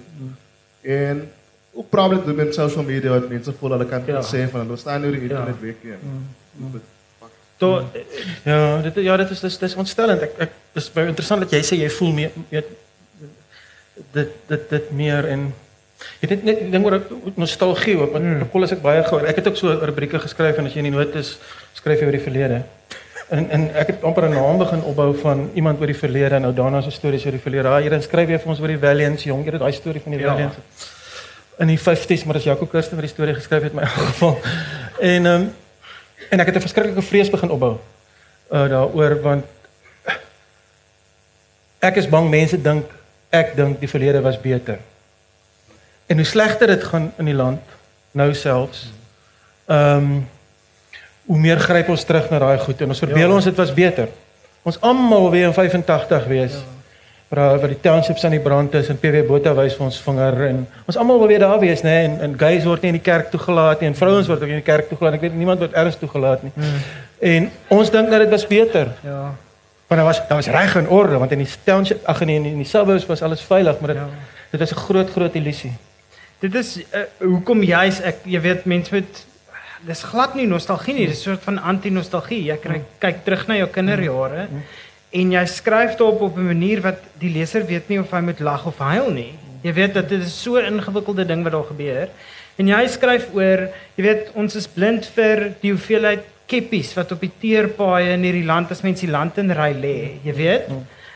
[0.82, 1.30] En
[1.74, 4.22] ook probably doen met social media wat mense voel hulle kan Ja.
[4.22, 5.98] sê van hulle staan nou die internet weg hier.
[7.58, 7.84] Tot
[8.44, 10.22] Ja, dit ja, dit is dis dis ontstellend.
[10.22, 12.66] Ek ek dis baie interessant dat jy sê jy voel meer weet
[14.12, 15.54] dit dit dit meer en
[16.22, 17.00] jy het net ding oor
[17.36, 18.48] nostalgie ook want mm.
[18.52, 19.28] Paul is ek baie gehoor.
[19.28, 21.38] Ek het ook so rubrieke geskryf en as jy in die notas
[21.74, 22.64] skryf jy oor die verlede.
[23.30, 26.42] En en ek het amper 'n naam begin opbou van iemand oor die verlede en
[26.42, 27.68] nou daarna so stories oor die verlede.
[27.68, 29.46] Ah, hier skryf jy vir ons oor die Valiants jong.
[29.46, 30.32] Jy het daai storie van die Ja.
[30.32, 30.56] Valiants.
[31.58, 34.38] In die 50s, maar dis Jaco Kirsten wat die storie geskryf het in my geval.
[35.00, 35.54] En ehm um,
[36.30, 37.78] en ek het 'n verskriklike vrees begin opbou
[38.52, 39.46] uh daaroor want
[41.80, 42.86] ek is bang mense dink
[43.30, 44.78] ek dink die verlede was beter.
[46.06, 47.60] En hoe slegter dit gaan in die land
[48.12, 48.92] nou selfs.
[49.66, 50.28] Ehm um,
[51.26, 53.34] hoe meer gryp ons terug na daai goed en ons verbeel Ja.
[53.36, 54.08] ons dit was beter.
[54.64, 56.52] Ons almal weer in 85 wees.
[56.52, 56.60] Ja.
[57.28, 60.42] Waar waar die townships aan die brand is en PW Botha wys vir ons vinger
[60.48, 63.12] en ons almal wil weer daar wees nê en en gays word nie in die
[63.12, 65.14] kerk toegelaat nie en vrouens word ook nie in die kerk toegelaat.
[65.14, 66.52] Ek weet niemand word ergens toegelaat nie.
[66.56, 66.84] Hmm.
[67.20, 68.88] En ons dink dat dit was beter.
[69.04, 69.34] ja.
[69.88, 72.44] Want daar was daar was reg en orde want in die township ag nee in
[72.44, 74.04] die, in die suburbs was alles veilig, maar dit Ja.
[74.04, 74.20] ja.
[74.52, 75.74] dit was 'n groot groot illusie.
[76.44, 79.22] Dit is uh, hoekom juis ek jy weet mense met
[79.88, 82.42] dis glad nie nostalgie nie, dis 'n soort van anti-nostalgie.
[82.50, 84.50] Jy kry kyk terug na jou kinderjare
[85.14, 88.40] en jy skryf daarop op 'n manier wat die leser weet nie of hy moet
[88.40, 89.34] lag of huil nie.
[89.64, 92.10] Jy weet dat dit is so 'n ingewikkelde ding wat daar gebeur.
[92.58, 97.22] En jy skryf oor, jy weet ons is blind vir die hoeveelheid keppies wat op
[97.22, 100.68] die teerpaaie in hierdie land as mense die land in ry lê, jy weet.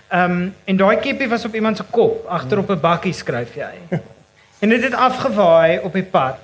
[0.09, 3.55] Ehm um, en daai keppie was op iemand se kop agter op 'n bakkie skryf
[3.55, 3.73] jy.
[4.59, 6.35] En dit het afgewaai op die pad.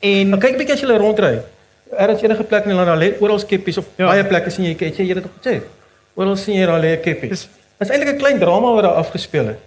[0.00, 1.40] En Maar kyk bietjie as jy rondry.
[1.96, 4.06] Ergens enige plek in die land daar lê oral skeppies of Ja.
[4.06, 5.60] baie plekke sien jy het jy dit op gesê.
[6.14, 7.28] Oral sien jy daar lê 'n keppie.
[7.28, 9.58] Dis- Dis eintlik 'n klein drama wat daar afgespeel het.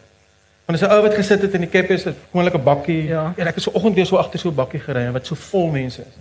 [0.66, 3.04] Want dis 'n ou wat gesit het in die keppie is 'n gewoonlike bakkie.
[3.08, 3.34] Ja.
[3.38, 5.36] en ek het so oggend weer so agter so 'n bakkie gery en wat so
[5.36, 6.14] vol mense is.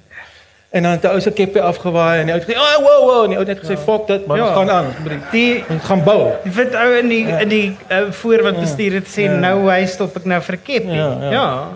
[0.74, 3.02] En dan het die ou se keppie afgewaai en die ou het gesê, "Oh, wow,
[3.08, 4.46] wow." En die ou het net gesê, "Fuck dit, man, Ja.
[4.46, 4.86] ons gaan aan."
[5.30, 6.32] Die ons gaan bou.
[6.42, 9.36] die wit ou in die in die uh, voor wat bestuur het sê Ja.
[9.38, 10.92] nou hy stop ek nou vir keppie.
[10.98, 11.30] Ja, ja.
[11.30, 11.68] ja.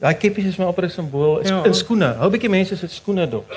[0.00, 1.56] Daai keppies is my amper 'n simbool Ja.
[1.56, 1.64] ja.
[1.64, 2.14] in skoene.
[2.18, 3.52] Hou bietjie mense se skoene dop.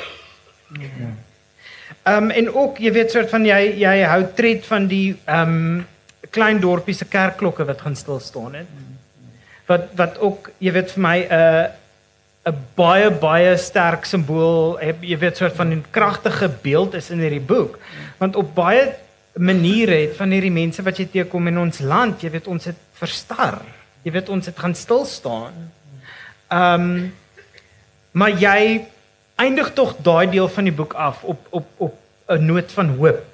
[2.03, 5.49] Ehm um, en ook jy weet soort van jy jy hou tred van die ehm
[5.49, 5.85] um,
[6.29, 8.65] klein dorpie se kerkklokke wat gaan stil staan het.
[9.65, 11.63] Wat wat ook jy weet vir my 'n uh,
[12.43, 17.19] 'n baie baie sterk simbool heb jy weet soort van 'n kragtige beeld is in
[17.19, 17.79] hierdie boek.
[18.17, 18.95] Want op baie
[19.34, 22.75] maniere het van hierdie mense wat jy teekom in ons land, jy weet ons het
[22.93, 23.62] verstar.
[24.03, 25.71] Jy weet ons het gaan stil staan.
[26.47, 27.13] Ehm um,
[28.12, 28.86] maar jy
[29.36, 31.95] eindig tog daai deel van die boek af op op op
[32.27, 33.25] 'n noot van hoop.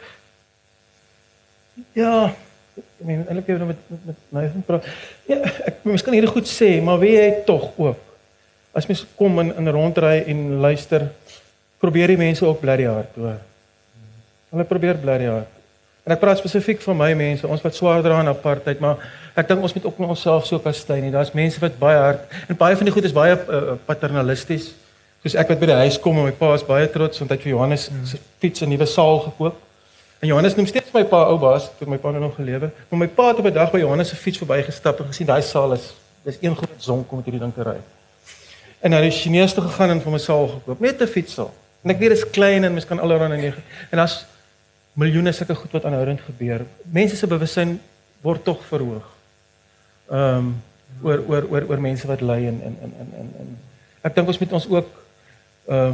[1.91, 2.34] Ja,
[2.78, 4.86] ek meen eintlik jy met met met Nathan praat.
[5.26, 8.09] Ja, ek miskien hierdie goed sê, maar wie jy tog ook.
[8.71, 11.08] As mens kom in in rondry en luister,
[11.79, 13.39] probeer die mense ook bly die hart hoor.
[14.49, 15.55] Hulle probeer bly die hart.
[16.05, 19.01] En ek praat spesifiek van my mense, ons wat swaar dra aan apartheid, maar
[19.38, 21.12] ek dink ons moet ook na onsself so kastei nie.
[21.13, 24.71] Daar's mense wat baie hard en baie van die goed is baie uh, paternalisties.
[25.21, 27.38] Soos ek wat by die huis kom en my pa is baie trots want hy
[27.38, 29.62] het vir Johannes se fiets 'n nuwe saal gekoop.
[30.19, 32.71] En Johannes noem steeds my pa ou baas toe my pa nou nog gelewe.
[32.89, 35.41] Maar my pa het op 'n dag by Johannes se fiets verbygestap en gesien daai
[35.41, 37.77] saal is dis een groot zonk om met hierdie ding te ry.
[38.80, 41.54] En hy het die Chinese toe gegaan en vir my saal gekoop, net 'n fietssaal.
[41.84, 43.62] En ek weet dit is klein en mens kan allerlei en nege.
[43.92, 44.26] En daar's
[44.94, 46.65] miljoene sulke goed wat aanhoudend gebeur.
[46.92, 47.80] Mense se bewussyn
[48.22, 49.08] word tog verhoog.
[50.10, 50.63] Ehm um,
[51.04, 53.58] oor oor oor oor mense wat ly en en en en en,
[54.02, 54.88] ek dink ons moet ons ook
[55.70, 55.92] uh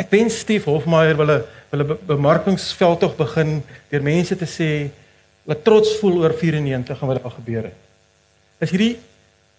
[0.00, 4.48] ek wens Steve Hofmeyer wil 'n wil 'n be bemarkingsveld tog begin deur mense te
[4.48, 4.90] sê
[5.44, 7.78] laat trots voel oor 94 en wat daar gebeur het.
[8.58, 8.98] Is hierdie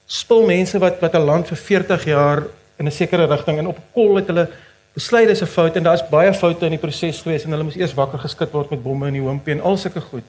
[0.05, 2.43] spul mense wat wat 'n land vir 40 jaar
[2.77, 4.49] in 'n sekere rigting en op 'n kol het hulle
[4.93, 7.75] besluit dis 'n fout en daar's baie foute in die proses gewees en hulle moes
[7.75, 10.23] eers wakker geskit word met bomme in die hoompie en al sulke goed.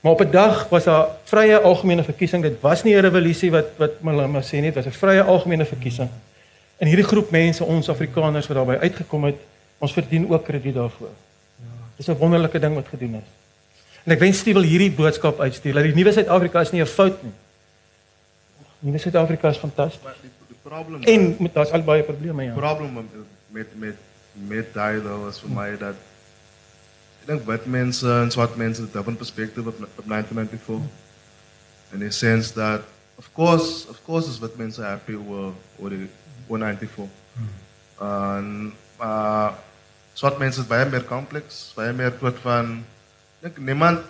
[0.00, 2.42] Maar op 'n dag was daar vrye algemene verkiesing.
[2.42, 5.64] Dit was nie 'n revolusie wat wat Malema sê nie, dit was 'n vrye algemene
[5.64, 6.08] verkiesing.
[6.76, 9.36] En hierdie groep mense, ons Afrikaners wat daarbey uitgekom het,
[9.78, 11.14] ons verdien ook krediet daarvoor.
[11.96, 13.30] Dis 'n wonderlike ding wat gedoen is.
[14.04, 16.86] En ek wens Steve wil hierdie boodskap uitstuur dat die nuwe Suid-Afrika is nie 'n
[16.86, 17.32] fout nie.
[18.78, 20.02] Nuwe Suid-Afrika is fantasties.
[20.02, 22.54] Maar die, die probleem En met daar's al baie probleme ja.
[22.54, 23.08] probleem
[23.48, 23.96] met met
[24.32, 25.96] met daai though was vir my dat
[27.22, 31.04] ek dink wit mense en swart mense het 'n different perspective op op 1994.
[31.92, 32.82] in the sense that
[33.18, 36.08] of course of course is wat mense happy oor oor die
[36.48, 37.08] 194
[38.00, 39.54] en maar
[40.14, 42.84] swart mense is baie meer kompleks baie meer tot van
[43.40, 44.00] dink niemand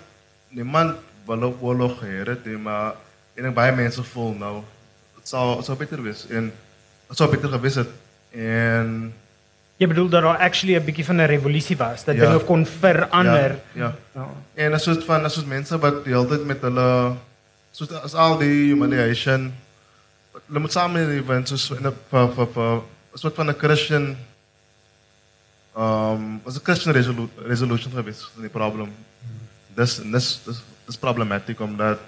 [0.49, 2.95] niemand wil ook oorlog hê maar
[3.37, 4.55] en ek baie mense voel nou
[5.19, 6.51] dit sou sou beter wees en
[7.09, 7.89] dit sou beter gewees het
[8.33, 9.13] en
[9.77, 12.21] Jy bedoel dat daar actually 'n bietjie van 'n revolusie was dat Ja.
[12.25, 13.59] dinge kon verander.
[13.75, 13.95] ja, ja.
[14.15, 14.29] Ja.
[14.55, 17.17] En as soort van as soort mense wat die hele tyd met hulle
[17.73, 19.53] soos as al die humiliation
[20.47, 20.73] hulle moet
[21.21, 21.93] events soos in 'n
[23.21, 24.17] soort van 'n Christian
[25.77, 28.93] um was 'n Christian resolu resolution gewees van die probleem.
[29.75, 30.41] Dis dis
[30.87, 31.99] dis problematic omdat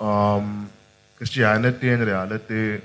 [0.00, 0.70] um
[1.16, 2.80] Christianity en reality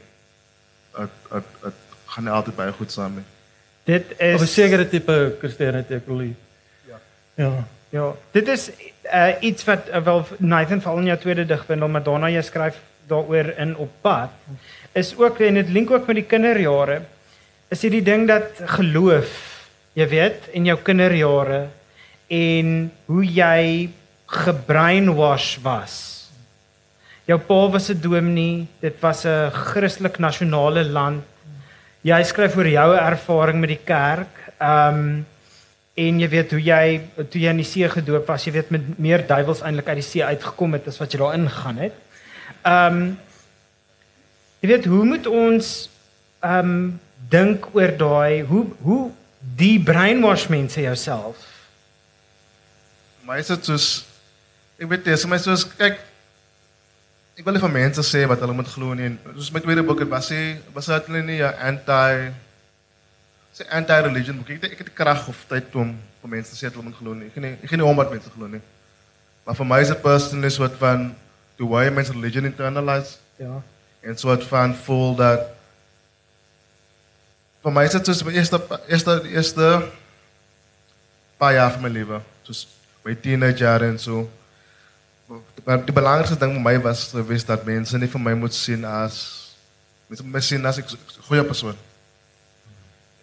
[0.91, 1.79] het het het
[2.13, 3.27] gaan nie altyd baie goed saam nie.
[3.83, 6.33] Dit Of 'n is sekere tipe Christianity ek bedoel.
[6.87, 6.99] Ja.
[7.35, 7.67] Ja.
[7.89, 8.71] ja, dit is
[9.13, 13.53] uh, iets wat uh, wel Nathan val in jou tweede digbundel Madonna jy skryf daaroor
[13.57, 14.29] in op pad.
[14.91, 17.01] Is ook en dit link ook met die kinderjare.
[17.67, 19.29] Is dit die ding dat geloof,
[19.93, 21.67] jy weet, in jou kinderjare
[22.27, 23.89] en hoe jy
[24.25, 26.22] gebrainwash was.
[27.25, 31.23] Jou pa was 'n dominee, dit was 'n Christelik nasionale land.
[32.01, 34.51] Jy skryf oor jou ervaring met die kerk.
[34.59, 35.25] Ehm um,
[35.93, 38.99] en jy weet hoe jy toe jy in die see gedoop was, jy weet met
[38.99, 41.93] meer duiwels eintlik uit die see uitgekom het as wat jy daarin gaan het.
[42.63, 43.19] Ehm um,
[44.59, 45.89] jy weet hoe moet ons
[46.41, 49.11] ehm um, dink oor daai hoe hoe
[49.55, 51.35] die brainwash mense jouself.
[53.23, 54.05] Maar is dit soos
[54.79, 55.99] ek weet dis my soos kyk
[57.37, 59.05] ek wil nie van mense sê wat hulle moet glo nie.
[59.09, 62.31] en Soos my tweede boek het was sê was dit nie 'n anti
[63.57, 64.49] sê anti religion boek.
[64.49, 66.83] Ek het ek het die krag of tyd om vir mense te sê dat hulle
[66.89, 67.27] moet glo nie.
[67.27, 68.61] Ek gaan nie ek gaan nie om wat mense glo nie.
[69.45, 71.15] Maar vir my is dit personally soort van
[71.57, 73.61] the way mense religion internalize Ja.
[74.01, 75.39] en soort van voel dat
[77.63, 79.67] vir my is dit soos my eerste eerste eerste
[81.37, 82.67] paar jaar van my lewe soos
[83.05, 84.29] my teenager en so
[85.85, 89.17] die belangrikste ding vir my was gewees dat mense nie vir my moet sien as
[90.09, 91.77] mense moet my sien as 'n goeie persoon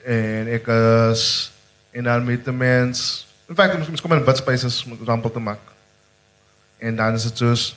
[0.05, 1.53] en ek is
[1.93, 5.07] en dan met die mens in feite ons ons kom in bad spaces om 'n
[5.07, 5.63] rampel te maak
[6.79, 7.77] en dan is dit soos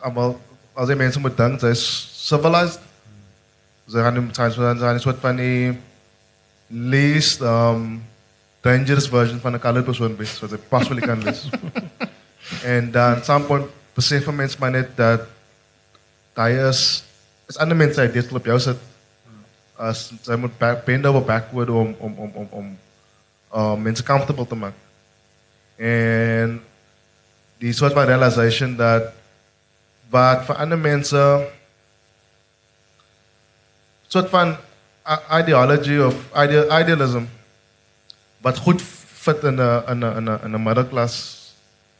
[0.00, 0.40] almal
[0.74, 1.84] as jy mense moet dink jy's
[2.28, 2.80] civilized
[3.88, 5.78] ze gaan nu times van zijn een soort van die
[6.66, 8.02] least um,
[8.60, 11.48] dangerous version van een colored persoon wees, wat ik pas wel kan wees.
[12.62, 15.20] en dan some point beseffen mensen maar net dat
[16.32, 17.04] hij is,
[17.46, 18.76] is andere mensen die dit op jou zit.
[19.74, 22.78] Als zij moet back, bend over backward om, om, om, om, om
[23.54, 24.78] uh, mensen comfortable te maken.
[25.76, 26.62] En
[27.58, 29.02] die soort van realization dat
[30.08, 31.46] wat voor andere mensen
[34.06, 34.56] soort van
[35.08, 37.22] i- ideology of ide idealism
[38.38, 38.82] wat goed
[39.12, 41.44] fit in 'n in 'n in 'n in 'n middle class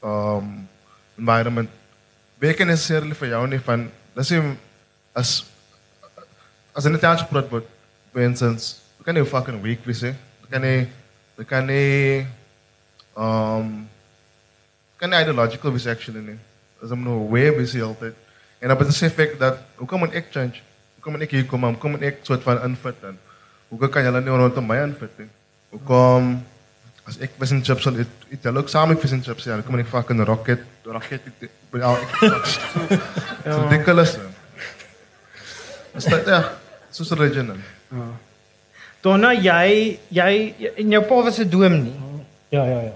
[0.03, 0.69] um
[1.19, 1.71] environment.
[2.39, 4.57] Weken is necessarily jou nie van dis nie
[5.15, 5.45] as
[6.75, 7.67] as 'n township plot word
[8.13, 10.15] for instance, we nie fucking week wees hè.
[10.49, 10.89] We nie
[11.37, 12.27] we nie
[13.17, 13.89] um
[15.01, 16.39] nie ideological wees actually nie.
[16.83, 18.15] As om nou way wees die altyd.
[18.61, 20.63] En op 'n spesifiek dat hoe kom ek change?
[20.95, 21.65] Hoe kom ek hier kom?
[21.65, 23.19] Hoe kom ek soort van invit dan?
[23.69, 25.29] Hoe kan julle nie rondom my invit nie?
[25.71, 26.45] Hoe kom
[27.07, 29.45] as ek fish and chips sal eet, eet julle ook saam met fish and chips
[29.47, 32.11] ja, dan kom ek fucking rocket, rocket eet by al ek.
[33.47, 34.17] So ridiculous.
[34.19, 34.33] man.
[35.97, 36.41] Is dit ja,
[36.91, 37.47] soos 'n religion.
[37.47, 38.17] dan.
[39.01, 41.95] Donna, jy jy en jou pa was 'n dominee.
[42.49, 42.95] Ja, ja, ja.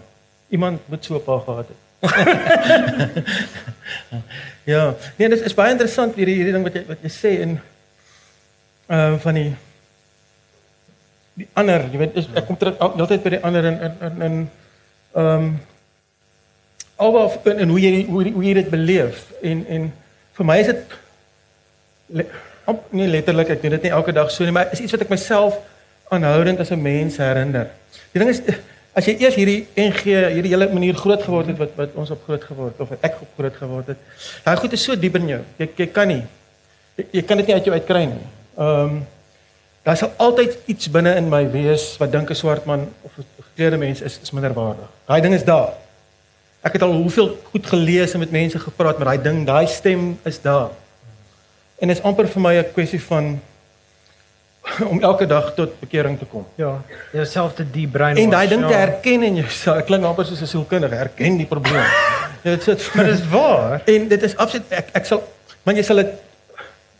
[0.49, 1.79] Iemand moet so 'n pa gehad het.
[4.73, 7.61] ja, nee, dit is baie interessant hierdie hierdie ding wat jy wat jy sê en
[8.89, 9.51] ehm van die
[11.35, 13.97] die ander, jy weet, is, ek kom terug al- heeltyd by die ander en en
[14.01, 14.51] en en
[15.15, 15.51] ehm
[17.01, 19.93] alhoewel en, en hoe jy hoe, hoe jy dit beleef en en
[20.37, 20.97] vir my is dit
[22.19, 22.27] le,
[22.69, 25.07] amp- nie letterlik ek doen dit nie elke dag so nie, maar is iets wat
[25.07, 25.57] ek myself
[26.11, 27.71] aanhoudend as 'n mens herinner.
[28.13, 28.43] Die ding is
[28.93, 30.03] as jy eers hierdie NG
[30.35, 33.21] hierdie hele manier groot geword het wat wat ons op groot geword of wat ek
[33.23, 33.97] op groot geword het.
[34.45, 35.41] Daai goed is so diep in jou.
[35.59, 36.23] Jy jy kan nie
[36.97, 38.27] jy, jy kan dit nie uit jou uitkry nie.
[38.59, 39.07] Ehm um,
[39.83, 43.25] daar sal altyd iets binne in my wees wat dink 'n swart man of 'n
[43.43, 44.89] gekleurde mens is is minderwaardig.
[45.07, 45.73] Daai ding is daar.
[46.61, 50.19] Ek het al hoeveel goed gelees en met mense gepraat, maar daai ding, daai stem
[50.25, 50.69] is daar.
[51.79, 53.41] En dit is amper vir my 'n kwessie van
[54.93, 56.47] om elke dag tot bekering te kom.
[56.55, 58.17] Ja, jouself te debrein.
[58.17, 61.47] En daai ding te herken in jouself, ek klink amper soos 'n sielkundige, herken die
[61.47, 61.85] probleem.
[62.43, 63.83] Dit sit Maar dis waar.
[63.85, 65.23] en dit is absoluut ek ek sal
[65.63, 66.07] want jy sal dit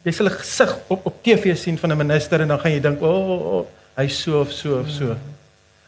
[0.03, 2.81] jy sal 'n gesig op op TV sien van 'n minister en dan gaan jy
[2.81, 5.17] dink, "O, oh, oh, oh, hy's so of so of so."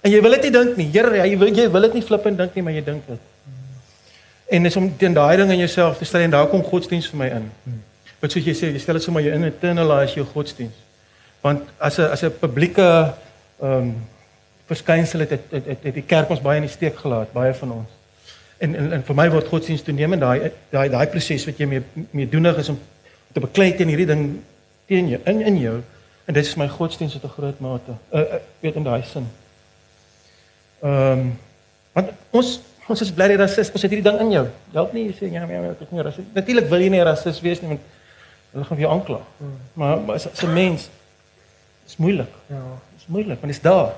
[0.02, 0.88] En jy wil dit nie dink nie.
[0.92, 3.18] Here, jy wil jy wil dit nie flip en dink nie, maar jy dink dit.
[4.50, 7.18] En dis om teen daai ding in jouself te stel en daar kom godsdiens vir
[7.18, 7.50] my in.
[8.20, 10.74] Wat soos jy sê, jy stel dit sommer jou in internalize jou godsdiens.
[11.40, 13.14] Want as 'n as 'n publieke
[13.62, 13.94] ehm um,
[14.66, 17.54] verskynsel het het, het het het die kerk ons baie in die steek gelaat, baie
[17.54, 17.90] van ons.
[18.58, 21.82] En en, en vir my word godsdiens toenemend daai daai daai proses wat jy mee
[22.10, 22.78] mee doenig is om
[23.32, 24.26] te beklei teen hierdie ding
[24.90, 25.76] teen jou in in jou
[26.24, 27.94] en dit is my godsdiens tot 'n groot mate.
[28.12, 29.26] Uh, uh weet in daai sin.
[30.82, 31.38] Ehm um,
[31.92, 34.46] want ons ons is bly jy rasis, ons het hierdie ding in jou.
[34.72, 36.24] Help nie jy sê ja, ja, ja, ek is nie rasis.
[36.34, 37.80] Natuurlik wil jy nie rasis wees nie want
[38.52, 39.20] hulle gaan vir jou aankla.
[39.38, 39.58] Hmm.
[39.72, 40.88] Maar maar as 'n mens
[41.86, 42.32] is moeilik.
[42.46, 42.62] Ja.
[42.96, 43.92] Is moeilik want dit is daar.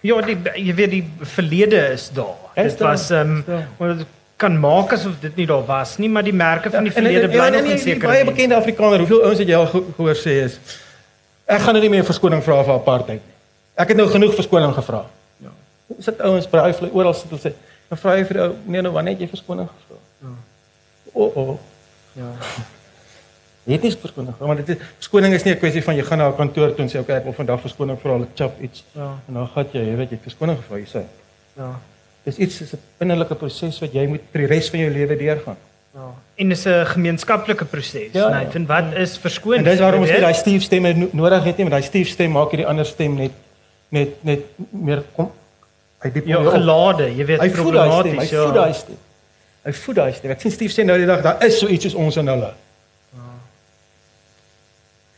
[0.00, 2.36] Ja, die jy weet die verlede is daar.
[2.54, 3.42] Is Dit was ehm
[3.80, 4.06] um,
[4.36, 7.48] kan maak asof dit nie daar was nie, maar die merke van die verlede bly
[7.54, 8.98] nog in sekere baie bekende Afrikaner.
[8.98, 10.58] Hoeveel ouens het jy al ge- gehoor sê is
[11.46, 13.34] ek gaan nou nie meer verskoning vra vir apartheid nie.
[13.76, 15.04] Ek het nou genoeg verskoning gevra.
[15.42, 15.48] Ja.
[16.00, 17.52] Sit ouens by hy oral sit hulle sê,
[17.88, 20.28] "Dan vra jy vir ou, nee nou wanneer het jy verskoning gevra?" Ja.
[21.14, 21.58] O, o.
[22.12, 22.32] Ja.
[23.66, 26.02] Jy het nie verskoning gevra, maar dit is verskoning is nie 'n kwessie van jy
[26.02, 28.60] gaan na 'n kantoor toe en sê, "Oké, ek wil vandag verskoning vra, hulle chap
[28.60, 29.14] iets." Ja.
[29.28, 31.02] En dan gaan jy, jy weet jy het verskoning gevra, jy sê.
[31.56, 31.70] Ja.
[32.26, 35.16] Dis iets is 'n innerlike proses wat jy moet vir die res van jou lewe
[35.16, 35.56] deurgaan.
[35.94, 36.06] Ja.
[36.42, 38.12] En dis 'n gemeenskaplike proses.
[38.12, 38.42] Ja, Ja, ja.
[38.44, 39.64] Nathan, wat is verskoning?
[39.64, 42.08] En dis waarom ons nie daai Steve stemme no nodig het nie, want daai Steve
[42.08, 43.30] stem maak hierdie ander stem net
[43.88, 45.30] net net meer kom
[46.02, 48.30] hy diep ja, gelade, jy weet Hy daai stem, hy problematies.
[48.30, 48.52] voed Ja.
[48.52, 48.96] daai stem.
[49.64, 50.30] Hy voed daai stem.
[50.30, 52.52] Ek sien Steve sê nou die dag daar is so iets soos ons en hulle.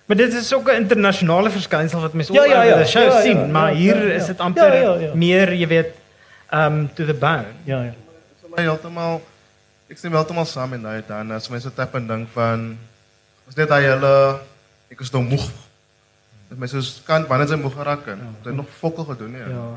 [0.08, 2.76] Maar dit is ook 'n internasionale verskynsel wat mense Ja, ja, ja.
[2.76, 4.14] die show Ja, ja, sien, maar ja, hier ja, ja.
[4.14, 5.14] is dit amper Ja, ja, ja.
[5.14, 5.86] meer, jy weet,
[6.52, 7.52] um to the bone.
[7.64, 7.94] Ja, ja.
[8.42, 9.20] vir my heeltemal
[9.88, 12.70] ek stem heeltemal saam met daai dan as mense tap en dink van
[13.48, 14.12] ons net daai hele
[14.92, 15.48] ek is nou moeg.
[16.48, 19.44] Dit mense soos kan wanneer jy moeg geraak dit het nog fokkel gedoen nie.
[19.52, 19.66] Ja.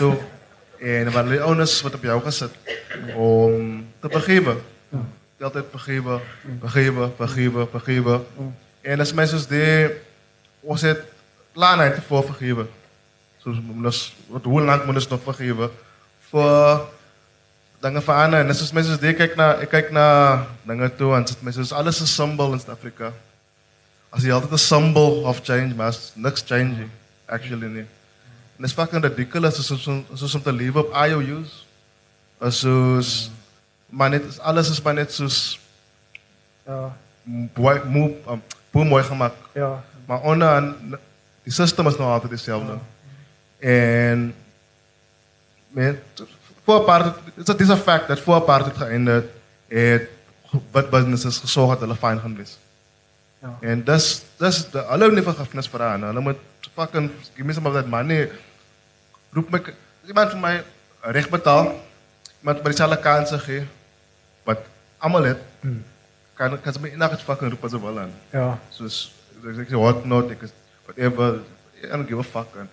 [0.00, 0.16] So
[0.80, 2.54] en wat die ouens wat op jou gesit
[3.14, 4.56] om te begewe.
[5.40, 6.18] Die altyd begewe,
[6.60, 8.16] begewe, begewe, begewe.
[8.80, 9.88] En as mense soos die
[10.60, 11.00] ons het
[11.54, 12.66] te voor vergewe.
[13.42, 15.70] Soos ons wat hoe lank moet ons nog vergewe
[16.30, 16.80] vir
[17.80, 20.06] dinge verander en dis soos mense soos die kyk na ek kyk na
[20.68, 23.12] dinge toe en sit mense soos alles 'n symbol in Suid-Afrika.
[24.12, 26.90] As jy altyd 'n symbol of change maar is niks changing
[27.26, 27.86] actually nie.
[28.58, 31.64] En dis fucking ridiculous soos soos soos om te lewe op IOUs.
[32.40, 33.30] As soos
[33.88, 35.58] maar net alles is maar net soos
[36.66, 36.92] Ja.
[37.54, 39.32] mooi moe um, boem mooi gemaak.
[39.54, 39.82] Ja.
[40.06, 40.74] Maar onder
[41.42, 42.78] die system is nog altyd dieselfde.
[43.60, 44.34] En
[45.70, 46.00] met
[46.64, 49.24] voor part dit is 'n fact dat voor het geëindig
[49.68, 50.08] het
[50.70, 52.58] wat businesses gesorg het hulle fyn gaan wees.
[53.40, 53.56] Ja.
[53.60, 56.00] En dis dis die hulle het nie vergifnis vir haar.
[56.00, 56.38] Hulle moet
[56.74, 58.30] fucking give me some of that money.
[59.32, 59.62] Roep my
[60.06, 60.62] iemand vir my
[61.00, 61.70] reg betaal.
[62.40, 63.66] Iemand by dieselfde kanse gee.
[64.44, 64.58] Wat
[64.98, 65.38] almal het.
[65.60, 65.84] Hmm.
[66.34, 68.58] Kan kan sy my enige fucking roep as hulle wil aan Ja.
[68.70, 69.12] soos
[69.44, 70.52] ek sê what not ek is
[70.86, 71.40] whatever
[71.82, 72.68] I don't give a fuck en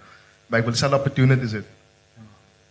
[0.48, 1.64] maar ek wil self opportunities hê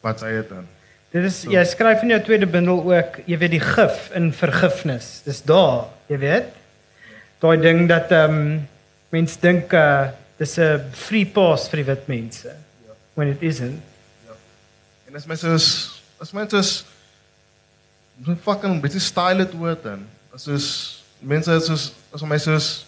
[0.05, 0.67] wat sê dit dan
[1.15, 5.23] Dit is jy skryf in jou tweede bundel ook, jy weet die gif in vergifnis.
[5.25, 6.51] Dis daar, jy weet.
[7.41, 8.49] Daai ding dat ehm um,
[9.15, 12.51] mense dink uh dis 'n free pass vir die wit mense.
[13.15, 13.81] When it isn't.
[15.07, 15.67] en as mense is
[16.21, 16.85] as mense is
[18.25, 20.67] moet fucking 'n bietjie style dit word dan as is
[21.21, 22.87] mense is soos as mense is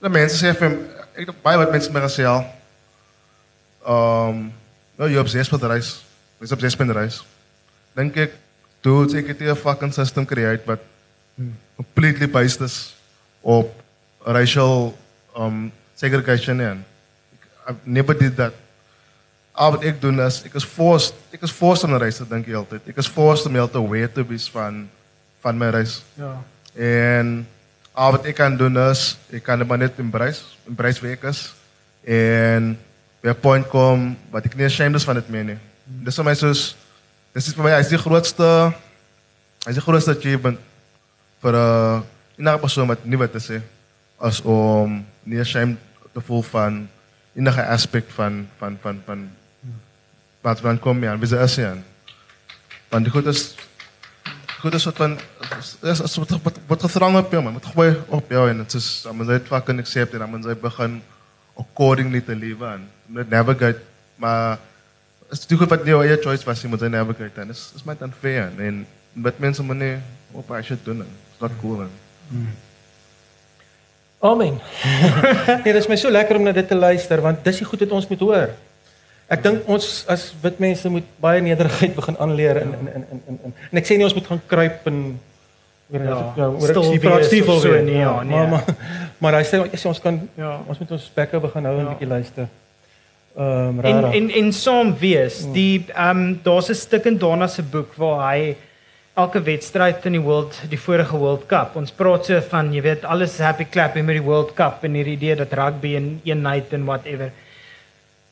[0.00, 0.78] die mense sê vir
[1.14, 2.42] ek het baie wat mense my gesê al
[3.88, 4.52] um
[4.98, 6.04] op ses met reis
[6.38, 7.22] Dis op ses met reis
[7.96, 8.36] dink ek
[8.84, 10.80] dude ek het 'n fucking system create wat
[11.76, 12.94] completely based is
[13.42, 13.70] op
[14.24, 14.94] racial
[15.36, 16.84] um segregation en
[17.68, 18.54] I've never did that.
[19.52, 22.26] Al wat ek doen is ek is forced ek is forced om 'n reis te
[22.28, 22.86] dink die hele tyd.
[22.88, 24.88] Ek is forced om heeltyd aware te wees van
[25.42, 26.02] van my reis.
[26.14, 26.38] Ja.
[26.74, 27.46] En
[27.92, 31.24] al wat ek kan doen is ek kan dit maar net embrace, embrace wie ek
[31.24, 31.52] is
[32.06, 32.78] en
[33.22, 35.58] by 'n point kom wat ek nie ashamed is van dit meer nie.
[36.04, 36.76] Dis vir my soos
[37.34, 38.74] dis is vir my is die grootste
[39.66, 40.58] is die grootste achievement
[41.42, 42.04] vir 'n
[42.38, 43.60] enige persoon wat nie wat te sê
[44.18, 45.78] as om nie ashamed
[46.14, 46.88] te voel van
[47.34, 49.30] enige aspek van van van van
[50.42, 51.84] wat van kom jy aan wie se is jy aan
[52.90, 53.54] want die goed is
[54.58, 55.18] goed is wat van
[55.82, 58.74] is as wat wat wat gedrang op jou man, met gooi op jou en dit
[58.74, 61.02] is dan moet jy fucking accept en dan moet jy begin
[61.54, 63.80] accordingly te lewe net navigate
[64.16, 64.58] maar
[65.32, 67.84] is dit goed wat jou eie choice was jy moet jy navigate en is is
[67.88, 69.94] my dan fair en met mense moet nie
[70.32, 71.00] op as jy doen.
[71.32, 71.90] Is dat cool en
[74.20, 74.58] Amen.
[75.62, 77.84] nee, dit is my so lekker om na dit te luister want dis die goed
[77.84, 78.50] wat ons moet hoor.
[79.30, 83.18] Ek dink ons as wit mense moet baie nederigheid begin aanleer in in in in
[83.28, 83.38] in.
[83.44, 84.98] En, en ek sê nie ons moet gaan kruip en
[85.92, 88.34] oor Ja, ja, oor die wees praat stiefel of so, nee, ja, nee.
[88.36, 88.64] Maar maar,
[89.22, 90.56] maar hy sê hy sê ons kan Ja.
[90.66, 91.92] ons moet ons bekke begin hou en Ja.
[91.94, 92.48] bietjie luister.
[93.38, 95.44] Ehm um, En en en saam wees.
[95.52, 98.56] Die ehm um, daar's 'n stuk in Donna se boek waar hy
[99.14, 101.76] elke wedstryd in die world die vorige World Cup.
[101.76, 105.14] Ons praat so van jy weet alles happy clappy met die World Cup en hierdie
[105.16, 107.30] idee dat rugby en eenheid en whatever.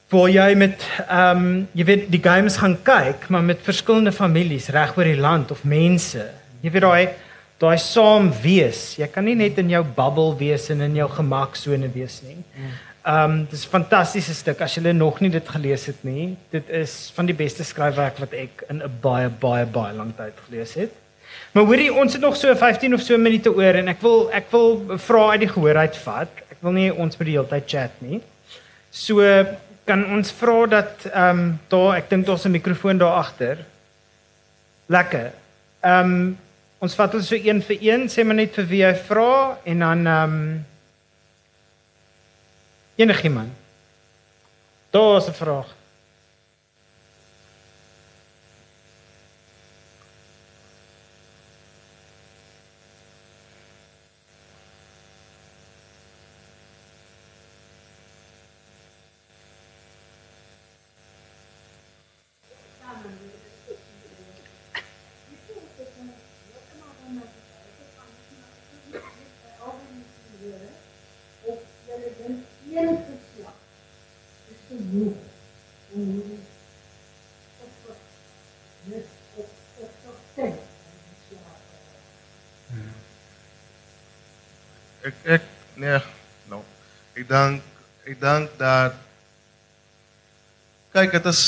[0.09, 4.69] Waar jy met ehm um, jy weet die games gaan kyk, maar met verskillende families
[4.69, 6.27] reg oor die land of mense.
[6.61, 7.09] Jy weet daai
[7.59, 8.97] daai saam wees.
[8.99, 12.43] Jy kan nie net in jou bubble wees en in jou gemaksone wees nie.
[13.07, 16.37] Ehm um, dis 'n fantastiese stuk as jy nog nie dit gelees het nie.
[16.51, 20.35] Dit is van die beste skryfwerk wat ek in 'n baie baie baie lang tyd
[20.49, 20.91] gelees het.
[21.53, 24.51] Maar hoorie, ons het nog so 15 of so minute oor en ek wil ek
[24.51, 26.29] wil vra uit die gehoor uit vat.
[26.51, 28.21] Ek wil nie ons met die hele tyd chat nie.
[28.91, 29.23] So
[29.85, 33.59] kan ons vra dat ehm um, daar ek dink daar's 'n mikrofoon daar agter.
[34.87, 35.31] Lekker.
[35.81, 36.39] Ehm um,
[36.79, 39.79] ons vat hulle so een vir een, sê maar net vir wie jy vra en
[39.79, 40.65] dan ehm um,
[42.97, 43.53] Enigiemand.
[44.91, 45.76] Daar's 'n vraag.
[85.07, 85.43] Ek ek
[85.81, 86.01] nee,
[86.51, 86.61] nou.
[87.17, 87.63] Ek dink
[88.05, 88.93] ek dink dat
[90.93, 91.43] kyk dit is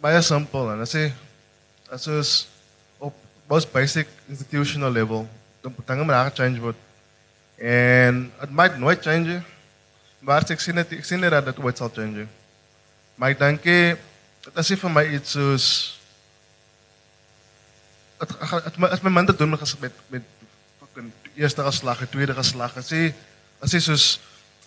[0.00, 1.06] baie simpel en as jy
[1.88, 2.32] as ons
[3.00, 3.16] op
[3.48, 5.24] most basic institutional level
[5.64, 6.76] dan dan moet daar change word.
[7.56, 9.40] En it might nooit change.
[10.20, 12.26] Maar ek sien dit ek sien nie dat dit ooit sal change.
[13.16, 15.66] Maar ek dink dit is nie vir my iets soos
[18.20, 18.32] het
[18.66, 20.22] het my as my minder doen met met met
[20.80, 22.76] fucking eerste geslag, tweede geslag.
[22.76, 23.14] As jy
[23.60, 24.06] as jy soos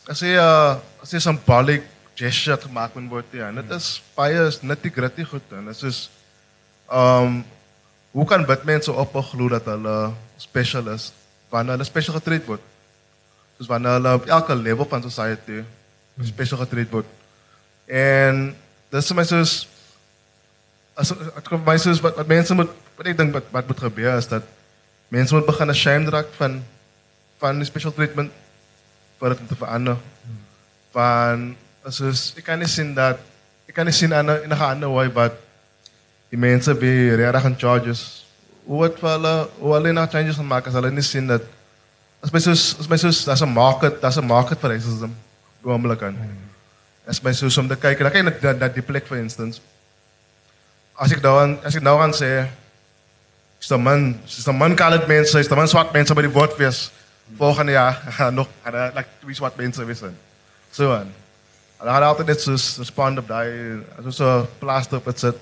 [0.10, 1.86] as jy uh as jy symbolic
[2.18, 5.74] gesture gemaak moet word ja, en dit is baie is nitty gritty goed en dit
[5.74, 6.01] is soos
[6.89, 7.41] um
[8.14, 11.12] hoe kan wit mense opglo dat hulle special is
[11.49, 12.62] wanneer hulle special getreed word?
[13.58, 15.64] Soos wanneer hulle op elke level van society
[16.22, 17.08] special getreed word.
[17.88, 18.56] En
[18.93, 19.54] dis vir my soos
[20.93, 23.82] as ek kom by soos wat, wat mense moet wat ek dink wat wat moet
[23.82, 24.45] gebeur is dat
[25.14, 26.60] mense moet begin ashamed raak van
[27.41, 28.32] van die special treatment
[29.20, 29.97] vir dit om te verander.
[30.93, 31.54] Van
[31.89, 33.22] soos ek kan nie sien dat
[33.70, 35.34] ek kan nie sien aan 'n enige ander way wat
[36.30, 38.26] die mense be regtig in charges.
[38.66, 41.41] Hoe wat vir hulle hoe hulle nou changes gaan maak as hulle nie sien dat
[42.24, 45.11] as my soos as my soos daar's 'n market, daar's 'n market vir racism.
[45.63, 46.17] Oomblik aan.
[47.07, 49.61] As my soos om te kyk en dan kyk net dat die plek for instance
[50.99, 51.34] as ek nou
[51.65, 52.45] as ek nou gaan sê
[53.63, 56.34] is daar man, is daar man colored mense, is daar man swart mense by die
[56.34, 56.89] woordfees
[57.39, 60.15] volgende jaar gaan nog gaan daar like twee swart mense wees in.
[60.71, 61.09] So aan.
[61.80, 65.39] En dan altyd net so respond op daai so so plaster op dit sit.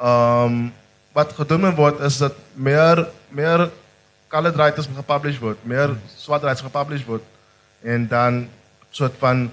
[0.00, 0.72] Um
[1.16, 3.68] wat gedoen moet word is dat meer meer
[4.28, 7.24] colored writers moet gepublish word, meer swart writers gepublish word
[7.82, 8.44] en dan
[8.90, 9.48] soort van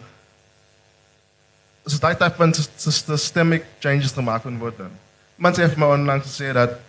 [1.86, 4.93] so daai type van sys- systemic changes gemaak moet word dan.
[5.38, 6.80] Iemand sê vir my onlangs gesê dat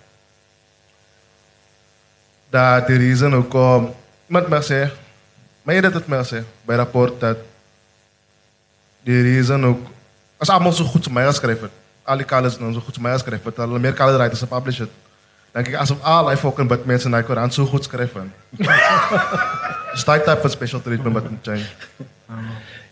[2.51, 3.91] dat die reason hoekom
[4.29, 4.87] iemand my sê,
[5.67, 7.43] my het dit my sê by rapport dat
[9.07, 9.83] die reason ook
[10.43, 11.75] as almal so goed so my geskryf het,
[12.05, 14.83] al die colors nou so goed so my geskryf het, hulle meer color writers gepublish
[14.87, 15.03] het.
[15.57, 18.29] Dink ek asof al die fucking bit mense in daai koerant so goed skryf van.
[19.95, 22.05] Dis daai type van special treatment wat moet change.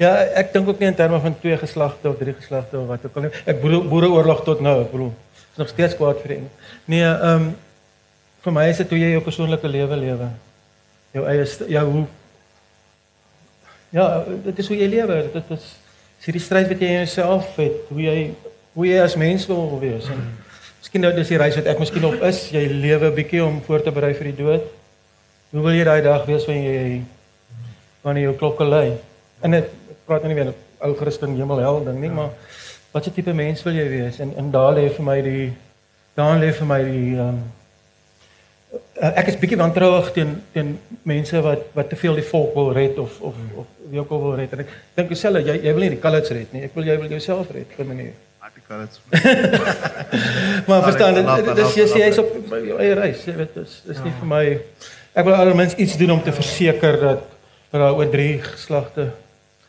[0.00, 3.04] Ja, ek dink ook nie in terme van twee geslagte of drie geslagte of wat
[3.04, 3.32] ook al nie.
[3.52, 5.12] Ek boere boereoorlog tot nou, ek bedoel,
[5.52, 6.72] is nog steeds kwaad vir Engels.
[6.88, 7.52] Nee, ehm um,
[8.44, 10.26] vir my is dit hoe jy jou persoonlike lewe lewe.
[11.16, 11.44] Jou eie
[11.76, 12.04] jou hoe
[13.94, 15.20] Ja, dit is hoe jy lewe.
[15.32, 15.68] Dit is
[16.18, 18.16] is hierdie stryd wat jy in jouself het, hoe jy
[18.74, 20.08] hoe jy as mens wil wees.
[20.10, 20.22] En
[20.95, 22.36] Miskien nou dis die reis wat ek miskien op is.
[22.55, 24.62] Jy lewe 'n bietjie om voor te berei vir die dood.
[25.51, 27.03] Hoe wil jy daai dag wees wanneer jy
[28.03, 28.95] wanneer jou klokke lui?
[29.42, 29.64] En dit
[30.07, 32.30] praat nou nie weer 'n ou Christen hemel hel ding nie, maar
[32.92, 34.20] watse tipe mens wil jy wees?
[34.20, 35.53] En en daar lê vir my die
[36.14, 37.42] daar lê vir my die ehm um,
[39.16, 42.99] ek is bietjie wantrouig teen teen mense wat wat te veel die volk wil red
[42.99, 44.53] of of of wie ook al wil red.
[44.53, 46.62] En ek dink jouself jy jy wil nie die colours red nie.
[46.62, 48.14] Ek wil jy wil jouself red op 'n manier.
[48.68, 49.00] Artikel dit.
[50.66, 54.00] Maar verstaan dit dis jy sê jy's op jou eie reis, jy weet dis dis
[54.04, 54.44] nie vir my
[55.14, 57.28] ek wil almens iets doen om te verseker dat
[57.74, 59.10] dat daar oor drie geslagte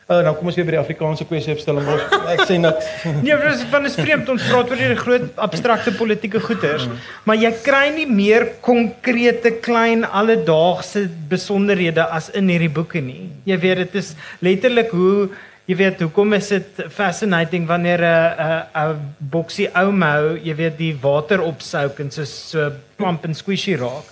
[0.06, 2.90] Oh, nou kom ons weer by die Afrikaanse kwessie opstel en ons ek sê niks.
[3.24, 6.84] Nee, maar dis van 'n vreemd ons praat oor die groot abstrakte politieke goeters,
[7.26, 13.32] maar jy kry nie meer konkrete klein alledaagse besonderhede as in hierdie boeke nie.
[13.50, 15.26] Jy weet dit is letterlik hoe
[15.66, 20.78] jy weet hoekom is dit fascinating wanneer 'n 'n 'n boksie ou mou, jy weet
[20.78, 24.04] die water opsouk en so so plump en squishy raak.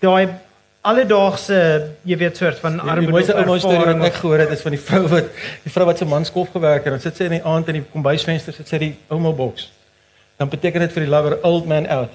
[0.00, 0.28] Daai
[0.82, 1.56] alledaagse
[2.04, 4.70] jy weet soort van arme Die mooiste ouma storie wat ek gehoor het is van
[4.72, 5.24] die vrou wat
[5.64, 6.92] die vrou wat se man skof gewerk het.
[6.92, 9.70] Dan sit sy in die aand in die kombuisvenster sit sy die ouma boks.
[10.38, 12.10] Dan beteken dit vir die lover old man out.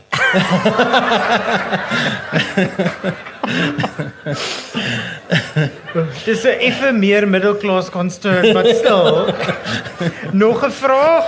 [6.26, 9.34] Dis 'n effe meer middelklas construct but still.
[10.32, 11.26] Nog 'n vraag?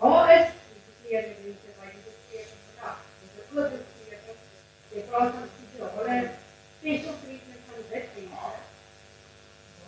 [0.00, 2.96] Waar is die gekleurde mense wat jy beskryf vandag?
[3.20, 4.38] Dis 'n groot beskryf.
[4.92, 5.38] Jy praat van
[5.96, 6.18] hulle
[6.78, 8.54] special treatment van wit mense.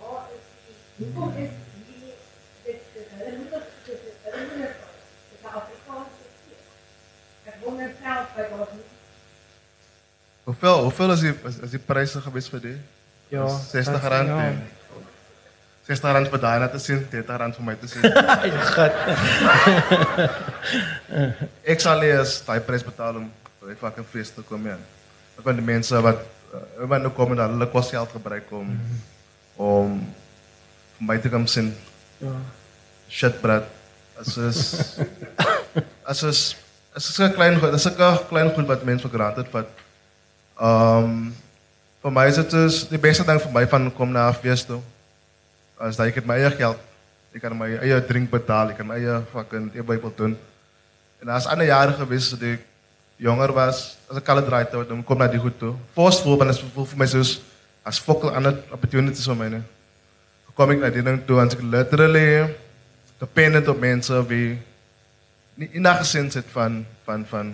[0.00, 1.52] Waar is die hoekom is
[1.86, 2.12] die
[2.64, 2.80] dit
[3.16, 3.52] hulle moet ook dit hulle moet dit is 'n Afrikaanse keer.
[3.52, 4.31] Ek wonder self by wat
[10.44, 12.78] Hoeveel hoeveel is die is die pryse gewees vir die?
[13.32, 14.28] Ja, 60 rand.
[14.28, 14.52] Ja.
[15.86, 18.04] 60 rand vir daai net te sien, 30 rand vir my te sien.
[18.12, 18.94] Ja, gat.
[21.74, 23.30] ek sal eers daai prys betaal om
[23.62, 24.76] by fucking fees te kom ja.
[25.38, 26.22] Ek van die mense wat
[26.52, 28.74] uh, wat nou kom en hulle kos geld gebruik om
[29.62, 29.94] om
[30.98, 31.70] vir my te kom sien.
[32.22, 32.34] Ja.
[33.10, 33.70] Shit brat.
[34.20, 34.60] As is
[36.04, 36.40] as is
[36.96, 37.96] as is 'n klein goed, as 'n
[38.28, 39.68] klein goed wat mense vir granted vat.
[40.60, 41.34] Ehm um,
[42.02, 44.82] vir my is dit die beste ding vir my van kom na fees toe
[45.82, 46.78] as jy het my eie geld,
[47.34, 50.36] ek kan my eie drink betaal, ek kan my eie fucking e-bybel doen.
[51.22, 52.66] En as ander jare gewees het ek
[53.22, 55.74] jonger was, as ek al draai toe, dan kom na die goed toe.
[55.96, 57.40] Forceful, want dit voel vir my soos
[57.86, 59.62] as fokol ander opportunities vir my ne.
[60.54, 62.26] Kom ek na die ding toe en ek literally
[63.22, 64.56] dependent op mense wie
[65.54, 67.52] nie enige sin het van van van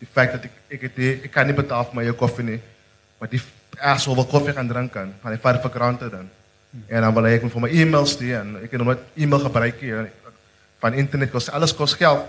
[0.00, 2.44] die feit dat ek ek het die, ek kan nie betaal vir my eie koffie
[2.46, 2.60] nie.
[3.20, 3.40] Maar die
[3.78, 6.28] asshole wat koffie gaan drink kan, van die vat vir granted dan.
[6.86, 9.80] En dan wil hy ek vir my e-mails stuur en ek het net e-mail gebruik
[9.82, 10.10] hier
[10.80, 12.24] van internet kos alles kos geld.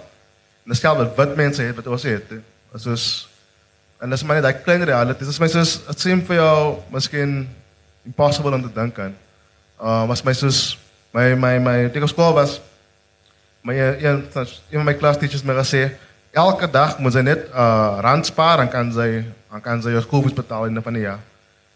[0.66, 2.34] En dis geld wat wit mense het wat ons het.
[2.76, 3.08] As ons
[4.02, 5.28] en dis maar net daai klein reality.
[5.28, 6.56] Dis my soos dit seem vir jou
[6.94, 7.44] miskien
[8.08, 9.16] impossible om te dink aan.
[9.78, 10.81] Uh was my soos
[11.14, 12.60] my my my ek op skool was
[13.64, 15.92] my een een van my klas teachers my gesê
[16.32, 20.02] elke dag moet jy net uh rand spaar en kan jy dan kan jy jou
[20.02, 21.20] skoolfees betaal in 'n van die jaar.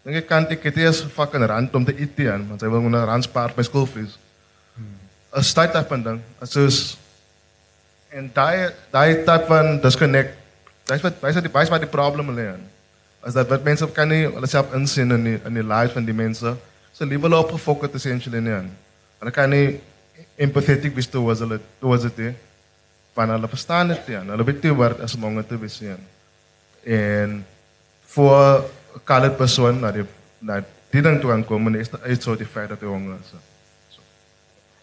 [0.04, 2.80] Dink ek kan ek het eers fucking rand om te eet teen, want sy wil
[2.80, 4.18] moet 'n rand spaar by skoolfees.
[5.36, 6.20] 'n Start-up ding.
[6.42, 6.96] Soos
[8.10, 10.32] en daai daai type van disconnect.
[10.84, 12.62] Dis wat wys dat die wys wat die probleem lê in.
[13.20, 16.04] As dat wat mense kan nie hulle self insien in die in die lives van
[16.04, 16.56] die mense.
[16.92, 18.70] So lewe hulle op gefokus essentially nie in.
[19.20, 19.80] Hulle kan nie
[20.36, 22.36] empathetic wees towards hulle towards dit.
[23.16, 24.22] Van hulle verstaan dit nie.
[24.30, 25.96] Hulle weet nie wat as om te nie.
[26.84, 27.44] En
[28.06, 28.70] voor
[29.04, 30.04] colored persoon na die
[30.38, 30.60] na
[30.92, 33.32] die ding toe aankom en is dit so die feit dat hy honger is.
[33.32, 34.00] So.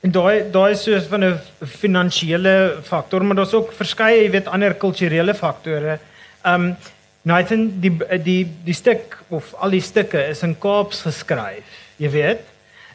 [0.03, 1.39] En daai daai is soos van 'n
[1.79, 5.99] finansiële faktor, maar daar's ook verskeie, jy weet, ander kulturele faktore.
[6.45, 6.75] Um
[7.23, 7.91] Nathan die
[8.23, 11.63] die die stuk of al die stukke is in Kaaps geskryf,
[11.97, 12.41] jy weet.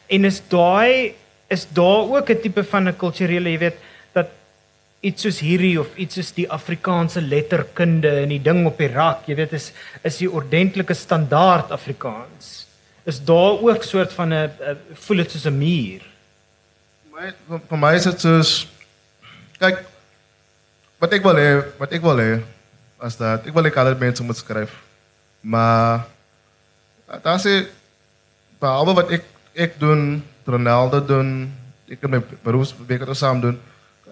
[0.07, 1.15] En is daai
[1.49, 3.77] is daar ook 'n tipe van 'n kulturele, jy weet,
[5.05, 9.27] iets soos hierdie of iets soos die Afrikaanse letterkunde en die ding op die rak,
[9.29, 9.69] jy weet is
[10.07, 12.67] is die ordentlike standaard Afrikaans.
[13.07, 14.51] Is daar ook soort van 'n
[14.93, 16.01] voel dit soos 'n muur?
[17.13, 18.67] My vir my is dit soos
[19.59, 19.85] kyk
[20.99, 22.43] wat ek wil hê, wat ek wil hê
[22.99, 24.75] as dat ek wil ek al mense moet skryf.
[25.41, 26.05] Maar
[27.23, 27.67] daar sê
[28.59, 29.23] behalwe wat ek
[29.55, 31.51] ek doen, Ronaldo doen,
[31.89, 33.57] ek het my beroepsbeker saam doen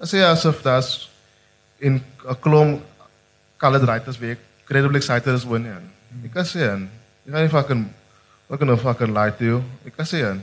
[0.05, 1.09] sê asof das
[1.79, 2.81] in 'n klomp
[3.57, 5.65] colored writers wie credibly excited is wen.
[6.23, 6.89] Ek kan sê en
[7.25, 7.85] jy gaan nie fucking
[8.47, 9.63] Ek kan nou fucking lie to you.
[9.83, 10.39] Ek kan sê aan.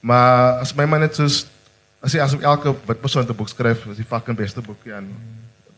[0.00, 1.46] Maar as my man net soos
[2.00, 5.02] as jy asof elke wat persoon 'n boek skryf, is die fucking beste boek ja.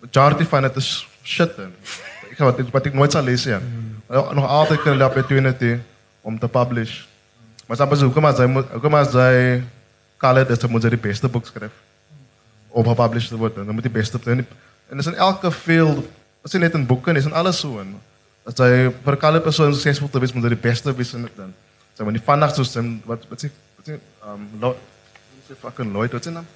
[0.01, 1.73] Majority van dit is shit dan.
[2.31, 3.59] Ek gaan wat ek wat ek nooit sal lees ja.
[3.59, 4.03] Mm.
[4.35, 5.81] Nog altyd kan hulle opportunity
[6.21, 7.09] om te publish.
[7.67, 9.63] Maar dan besoek kom as moet kom as hy
[10.23, 11.75] kan dit moet die beste boek skryf.
[12.71, 14.47] Om gepublished te word, dan moet die beste en
[14.93, 16.05] en is in elke field,
[16.45, 17.95] as jy net in boeke en is in alles so in.
[18.45, 21.37] As jy vir kalle persoon suksesvol te wees, moet jy die beste wees in dit
[21.37, 21.55] dan.
[21.97, 23.99] Sy moet nie vandag so stem wat wat sê wat sê
[24.29, 24.79] um lot
[25.49, 26.47] sê fucking Lloyd wat sê dan?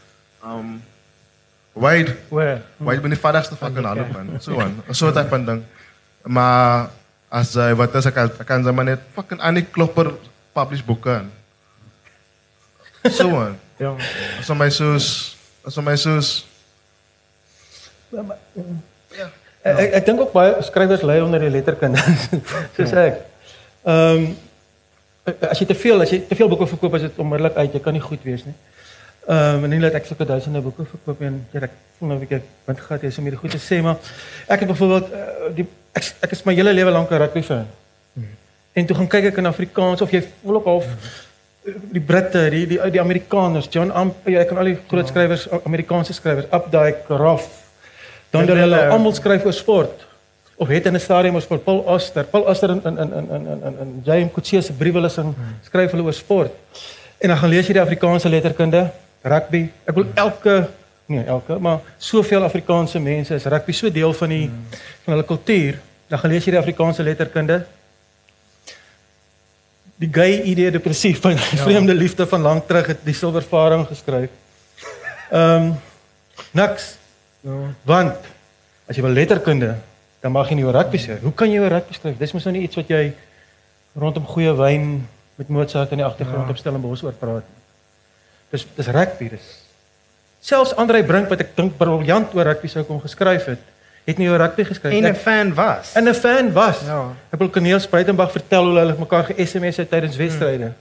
[0.44, 0.76] Um
[1.76, 2.16] Wade.
[2.32, 2.62] Where?
[2.80, 4.08] Wade bin die vaderste fucking okay.
[4.12, 4.40] man.
[4.40, 4.78] So aan.
[4.96, 5.64] So tipe van ding.
[6.24, 6.88] Maar
[7.28, 8.16] as jy wat as ek
[8.48, 10.14] kan jy maar net fucking Annie Klopper
[10.56, 11.30] publish boeke aan.
[13.12, 13.54] So aan.
[13.76, 13.90] Ja.
[14.40, 15.36] As my soos
[15.68, 16.46] as my soos
[19.16, 19.28] Ja.
[19.66, 22.00] Ek ek dink ook baie skrywers lê onder die letterkunde.
[22.76, 23.22] Soos ek.
[23.84, 24.26] Ehm um,
[25.50, 27.74] as jy te veel as jy te veel boeke verkoop is dit onmiddellik uit.
[27.74, 28.54] Jy kan nie goed wees nie.
[29.26, 32.18] Ehm um, en nie net ek sulke duisende boeke verkoop en jy ek voel nou
[32.18, 33.98] 'n bietjie wat gaan jy so meer goed te sê maar
[34.46, 35.66] ek het byvoorbeeld uh, die
[35.98, 37.66] ek, ek is my hele lewe lank 'n rugby fan.
[38.76, 38.82] Hmm.
[38.82, 40.88] En toe gaan kyk ek in Afrikaans of jy voel ook half
[41.90, 46.12] die Britte, die die die Amerikaners, John Amp, jy kan al die groot skrywers, Amerikaanse
[46.12, 47.48] skrywers, Updike, Roth,
[48.30, 50.04] dan dat hulle almal skryf oor sport
[50.56, 51.64] of het in 'n stadium oor sport.
[51.64, 54.94] Paul Auster, Paul Auster in in in in in in in James Coetzee se briewe
[54.94, 56.52] hulle sing skryf hulle oor sport.
[57.18, 58.90] En dan gaan lees jy die Afrikaanse letterkunde,
[59.22, 59.70] rugby.
[59.84, 60.68] Ek wil elke
[61.06, 64.50] nee, elke, maar soveel Afrikaanse mense is rugby so deel van die
[65.04, 65.78] van hulle kultuur.
[66.08, 67.66] Dan gaan lees jy die Afrikaanse letterkunde.
[69.96, 71.64] Die gay idee depressief van ja.
[71.64, 74.30] vreemde liefde van lank terug het die silverfaring geskryf.
[75.30, 75.74] Ehm um,
[76.52, 76.96] niks
[77.46, 77.58] Ja.
[77.86, 78.24] Want
[78.90, 79.76] as jy wil letterkunde,
[80.22, 81.18] dan mag jy nie oor rugby sê.
[81.22, 82.16] Hoe kan jy oor rugby skryf?
[82.18, 83.02] Dis mos nou nie iets wat jy
[83.96, 84.88] rondom goeie wyn
[85.38, 86.54] met Mozart in die agtergrond ja.
[86.54, 87.62] op Stellenbosch oor praat nie.
[88.54, 89.46] Dis dis rugby, dis.
[90.46, 93.62] Selfs Andrei Brink wat ek dink briljant oor rugby sou kon geskryf het,
[94.06, 95.02] het nie oor rugby geskryf nie.
[95.02, 95.92] En 'n fan was.
[95.98, 96.80] En 'n fan was.
[96.86, 97.12] Ja.
[97.30, 100.64] Ek wil Corneel Spruitenberg vertel hoe hulle mekaar ge-SMS het tydens wedstryde.
[100.64, 100.74] Hmm.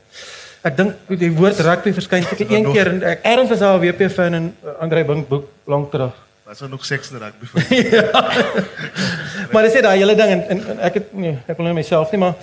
[0.66, 3.82] Ek dink die woord rugby verskyn seker een keer en ek erns was daar 'n
[3.82, 6.14] WP fan in Andrei Brink boek lank terug.
[6.46, 7.94] Was er nog seks in rugby vir?
[7.96, 8.12] ja.
[9.52, 12.12] maar dis daai hele ding en, en, en ek het nee, ek wil nou myself
[12.12, 12.36] nie maar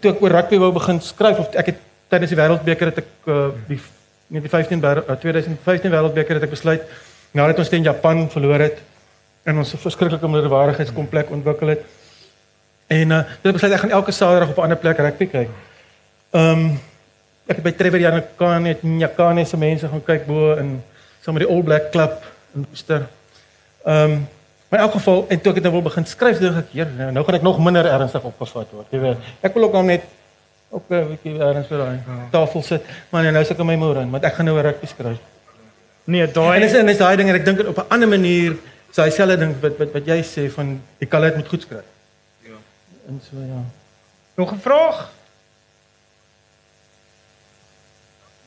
[0.00, 3.08] toe ek oor rugby wou begin skryf of ek het tydens die wêreldbeker het ek
[3.26, 3.80] uh, die
[4.28, 6.84] net die 15 uh, 2015 wêreldbeker het ek besluit
[7.32, 8.78] nadat ons teen Japan verloor het
[9.42, 11.82] en ons 'n verskriklike minderwaardigheidskomplek ontwikkel het.
[12.86, 15.48] En uh dit besluit ek gaan elke Saterdag op 'n ander plek rugby kyk.
[16.30, 16.80] Ehm um,
[17.46, 20.82] ek het by Trevor Janakane en Nyakane se mense gaan kyk bo in
[21.20, 22.22] saam met die All Black Club
[22.54, 23.08] in Worcester.
[23.84, 24.28] Ehm um,
[24.68, 26.86] maar in elk geval en toe ek dit nou wil begin skryf dink ek hier
[26.96, 28.86] nou, nou gaan ek nog minder ernstig opgevat word.
[28.90, 30.02] Jy weet, ek wil ook nou net
[30.70, 32.18] op 'n bietjie ernstig daai ja.
[32.30, 34.62] tafel sit, maar nou sit ek in my moer in, want ek gaan nou 'n
[34.62, 35.18] rugby skryf.
[36.04, 38.56] Nee, daai En dis en dis daai ding en ek dink op 'n ander manier
[38.90, 41.62] sou hy selfe ding wat wat wat jy sê van jy kan dit met goed
[41.66, 41.88] skryf.
[42.46, 42.58] Ja.
[43.08, 43.62] En so ja.
[44.34, 44.98] Nog 'n vraag?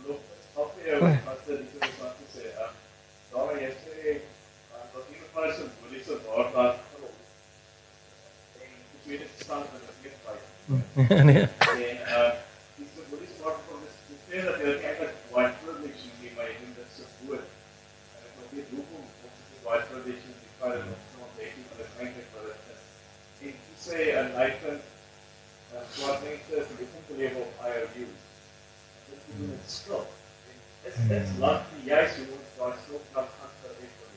[0.05, 0.17] Nog
[11.19, 11.41] 'n nee.
[11.41, 11.49] En
[12.07, 12.31] uh
[12.75, 14.82] dis die polisie maak van dis die feit
[23.83, 24.85] say a license
[25.75, 28.19] uh, swart mense is die punt lewe op higher views.
[29.09, 30.07] Dit is doen dit skop.
[30.85, 34.09] Dit is laat die juist hoe ons daai skop kan aanspreek vir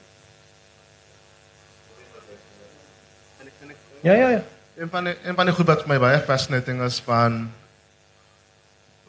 [4.07, 4.43] Ja ja ja.
[4.77, 7.43] Een van die een van die goed wat my baie fascinating is van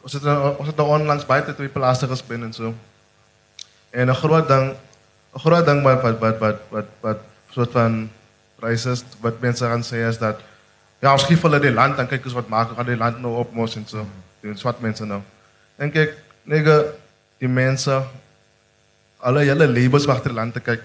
[0.02, 2.74] ons het nou, ons het nou onlangs buite twee plaas gespin en so.
[3.90, 7.20] En 'n groot ding 'n groot ding wat wat wat wat wat, wat
[7.54, 8.10] soort van
[8.62, 10.40] racist wat mense gaan sê is dat
[11.00, 13.36] ja, ons skief hulle die land dan kyk ons wat maak gaan die land nou
[13.38, 14.06] op mos en so.
[14.42, 15.22] Die swart mense nou.
[15.78, 16.78] Dink ek nege
[17.38, 18.02] die mense
[19.18, 20.82] alle julle labels wagter land te kyk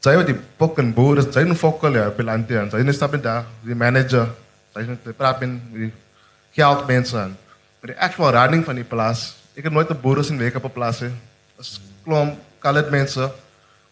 [0.00, 2.70] Sy wat die fucking boer is, sy het fokol ja, pelante aan.
[2.72, 4.30] Sy net stap in daar, die manager.
[4.72, 5.90] Sy het net praat met die
[6.56, 7.34] geld mense aan.
[7.80, 10.64] Maar die actual running van die plaas, ek het nooit 'n boer sien werk op
[10.64, 11.12] 'n plaas nie.
[11.60, 13.30] As klom colored mense,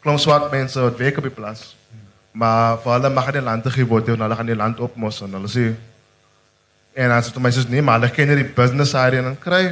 [0.00, 1.76] klom swart mense wat werk op die plaas.
[2.38, 5.22] Maar vir hulle mag die land te gee word en hulle gaan die land opmos
[5.26, 5.72] en hulle sê
[6.98, 9.62] en as dit my sê nee, maar hulle ken die business side en dan kry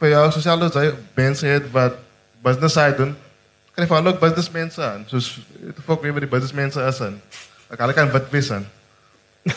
[0.00, 0.86] vir jou sosiale sy
[1.16, 1.98] mense het wat
[2.44, 3.12] business side doen
[3.74, 5.30] kan jy vir hulle ook businessmense aan, soos
[5.76, 7.14] te fok weer met die businessmense is aan.
[7.70, 8.66] Ek hulle kan wit wees aan.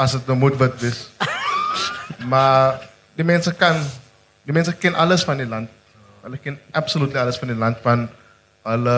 [0.00, 1.02] As dit nou moet wit wees.
[2.30, 2.86] Maar
[3.18, 3.82] die mense kan
[4.48, 5.68] die mense ken alles van die land.
[6.24, 8.06] Hulle ken absoluut alles van die land van
[8.70, 8.96] hulle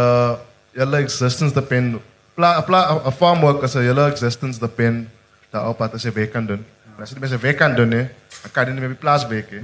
[0.77, 1.99] hulle existence depend
[2.35, 5.09] pla pla 'n farm worker se hulle existence depend
[5.51, 6.65] daarop wat as jy werk kan doen.
[6.97, 8.09] En as jy mense werk kan doen, hè,
[8.43, 9.63] dan kan jy nie meer by plaas werk hè.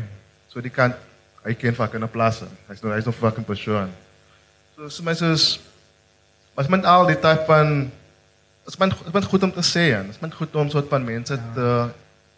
[0.49, 0.95] So die kan
[1.45, 2.43] hy ken fucking 'n plaas.
[2.69, 3.89] Hy's nog hy's nog fucking persoon.
[4.77, 5.61] So so mense is
[6.57, 7.91] as men al die type van
[8.67, 11.05] as men as men goed om te sê en as men goed om soort van
[11.05, 11.89] mense te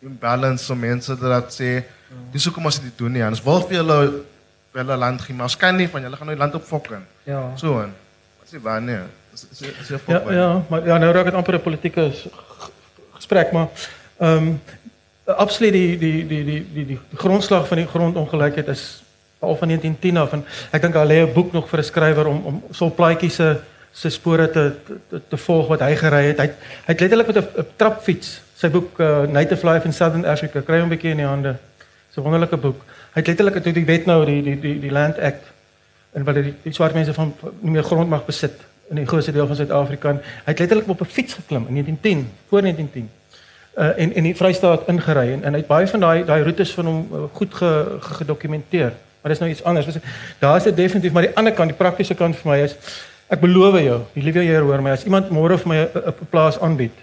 [0.01, 1.85] imbalance so mense dat sê
[2.33, 3.25] dis hoekom ons dit doen nie.
[3.27, 4.01] Ons wil vir hulle
[4.71, 7.07] vir hulle land gee, maar ons kan nie van julle gaan nou die land opfokken.
[7.27, 7.51] Ja.
[7.57, 7.95] So en
[8.39, 9.09] wat sê wanneer?
[9.09, 9.20] Is
[9.51, 10.31] is jy Ja, fok?
[10.33, 12.11] ja, maar ja, nou raak dit amper 'n politieke
[13.15, 13.69] gesprek, maar
[14.19, 14.61] ehm um,
[15.25, 19.03] absoluut die die die die die die grondslag van die grondongelykheid is
[19.39, 22.27] al van 1910 af en ek dink daar lê 'n boek nog vir 'n skrywer
[22.27, 23.57] om om Sol Plaatjie se
[23.93, 24.73] se spore te,
[25.09, 26.37] te te volg wat hy gery het.
[26.39, 29.93] Hy het- hy het letterlik met 'n 'n trapfiets sy boek uh, Native Life in
[29.93, 31.57] Southern Africa kry hom 'n bietjie in die hande.
[32.15, 32.81] So 'n wonderlike boek.
[33.15, 35.45] Hy het letterlik toe die wet nou die die die die Land Act
[36.13, 38.53] en wat die, die swart mense van nie meer grond mag besit
[38.91, 40.13] in die grootste deel van Suid-Afrika.
[40.19, 43.11] Hy het letterlik op 'n fiets geklim in 1910, voor 1910.
[43.79, 46.75] Uh en in die Vrystaat ingery en en hy het baie van daai daai roetes
[46.75, 48.93] van hom uh, goed ge, ge, gedokumenteer.
[49.21, 49.87] Maar dis nou iets anders.
[49.87, 50.03] Dis-
[50.39, 52.77] Daar is dit definitief, maar die ander kant, die praktiese kant vir my is
[53.29, 56.61] ek beloof jou, die liewe Here hoor my as iemand môre vir my 'n plaas
[56.61, 56.97] aanbied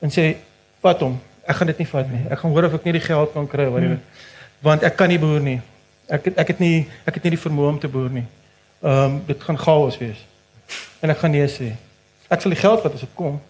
[0.00, 0.36] en sê
[0.80, 1.20] vat hom.
[1.44, 2.24] Ek gaan dit nie vat nie.
[2.30, 4.00] Ek gaan hoor of ek nie die geld kan kry wat hmm.
[4.62, 5.60] want ek kan nie boer nie.
[6.08, 8.26] Ek het, ek het nie ek het nie die vermoë om te boer nie.
[8.82, 10.27] Ehm um, dit gaan chaos wees.
[11.00, 11.72] En ek gaan nee sê.
[12.28, 13.40] Ek sal die geld vat as dit kom.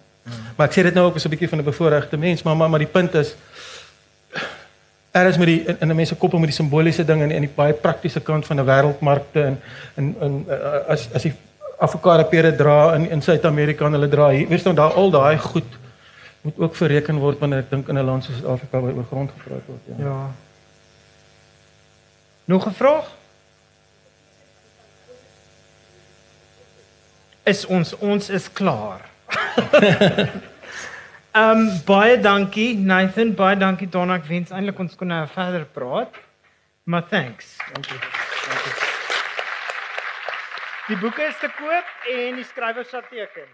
[0.56, 2.70] Maar ek sê dit nou ook as 'n bietjie van 'n bevoorregte mens, maar maar,
[2.70, 3.34] maar die punt is
[5.10, 7.30] er is met die in, in 'n mens se kop met die simboliese ding en
[7.30, 9.60] en die baie praktiese kant van 'n wêreldmarkte en
[9.94, 11.34] en en uh, as as die
[11.78, 14.48] avokado pere dra in in Suid-Amerika en hulle dra hier.
[14.48, 15.78] Weet jy nou daar al daai goed
[16.40, 19.30] moet ook verreken word wanneer ek dink in 'n land soos Suid-Afrika waar oor grond
[19.30, 20.04] gepraat word, ja.
[20.04, 20.30] Ja.
[22.44, 23.17] Nog 'n vraag?
[27.48, 29.04] Is ons ons is klaar.
[31.38, 34.16] Ehm um, baie dankie Nathan, baie dankie Donna.
[34.18, 36.16] Ek wens eintlik ons kon nou verder praat.
[36.88, 37.54] Maar thanks.
[37.72, 38.00] Dankie.
[38.48, 38.72] Dankie.
[40.88, 43.48] Die boeke is te koop en die skrywer sal teken.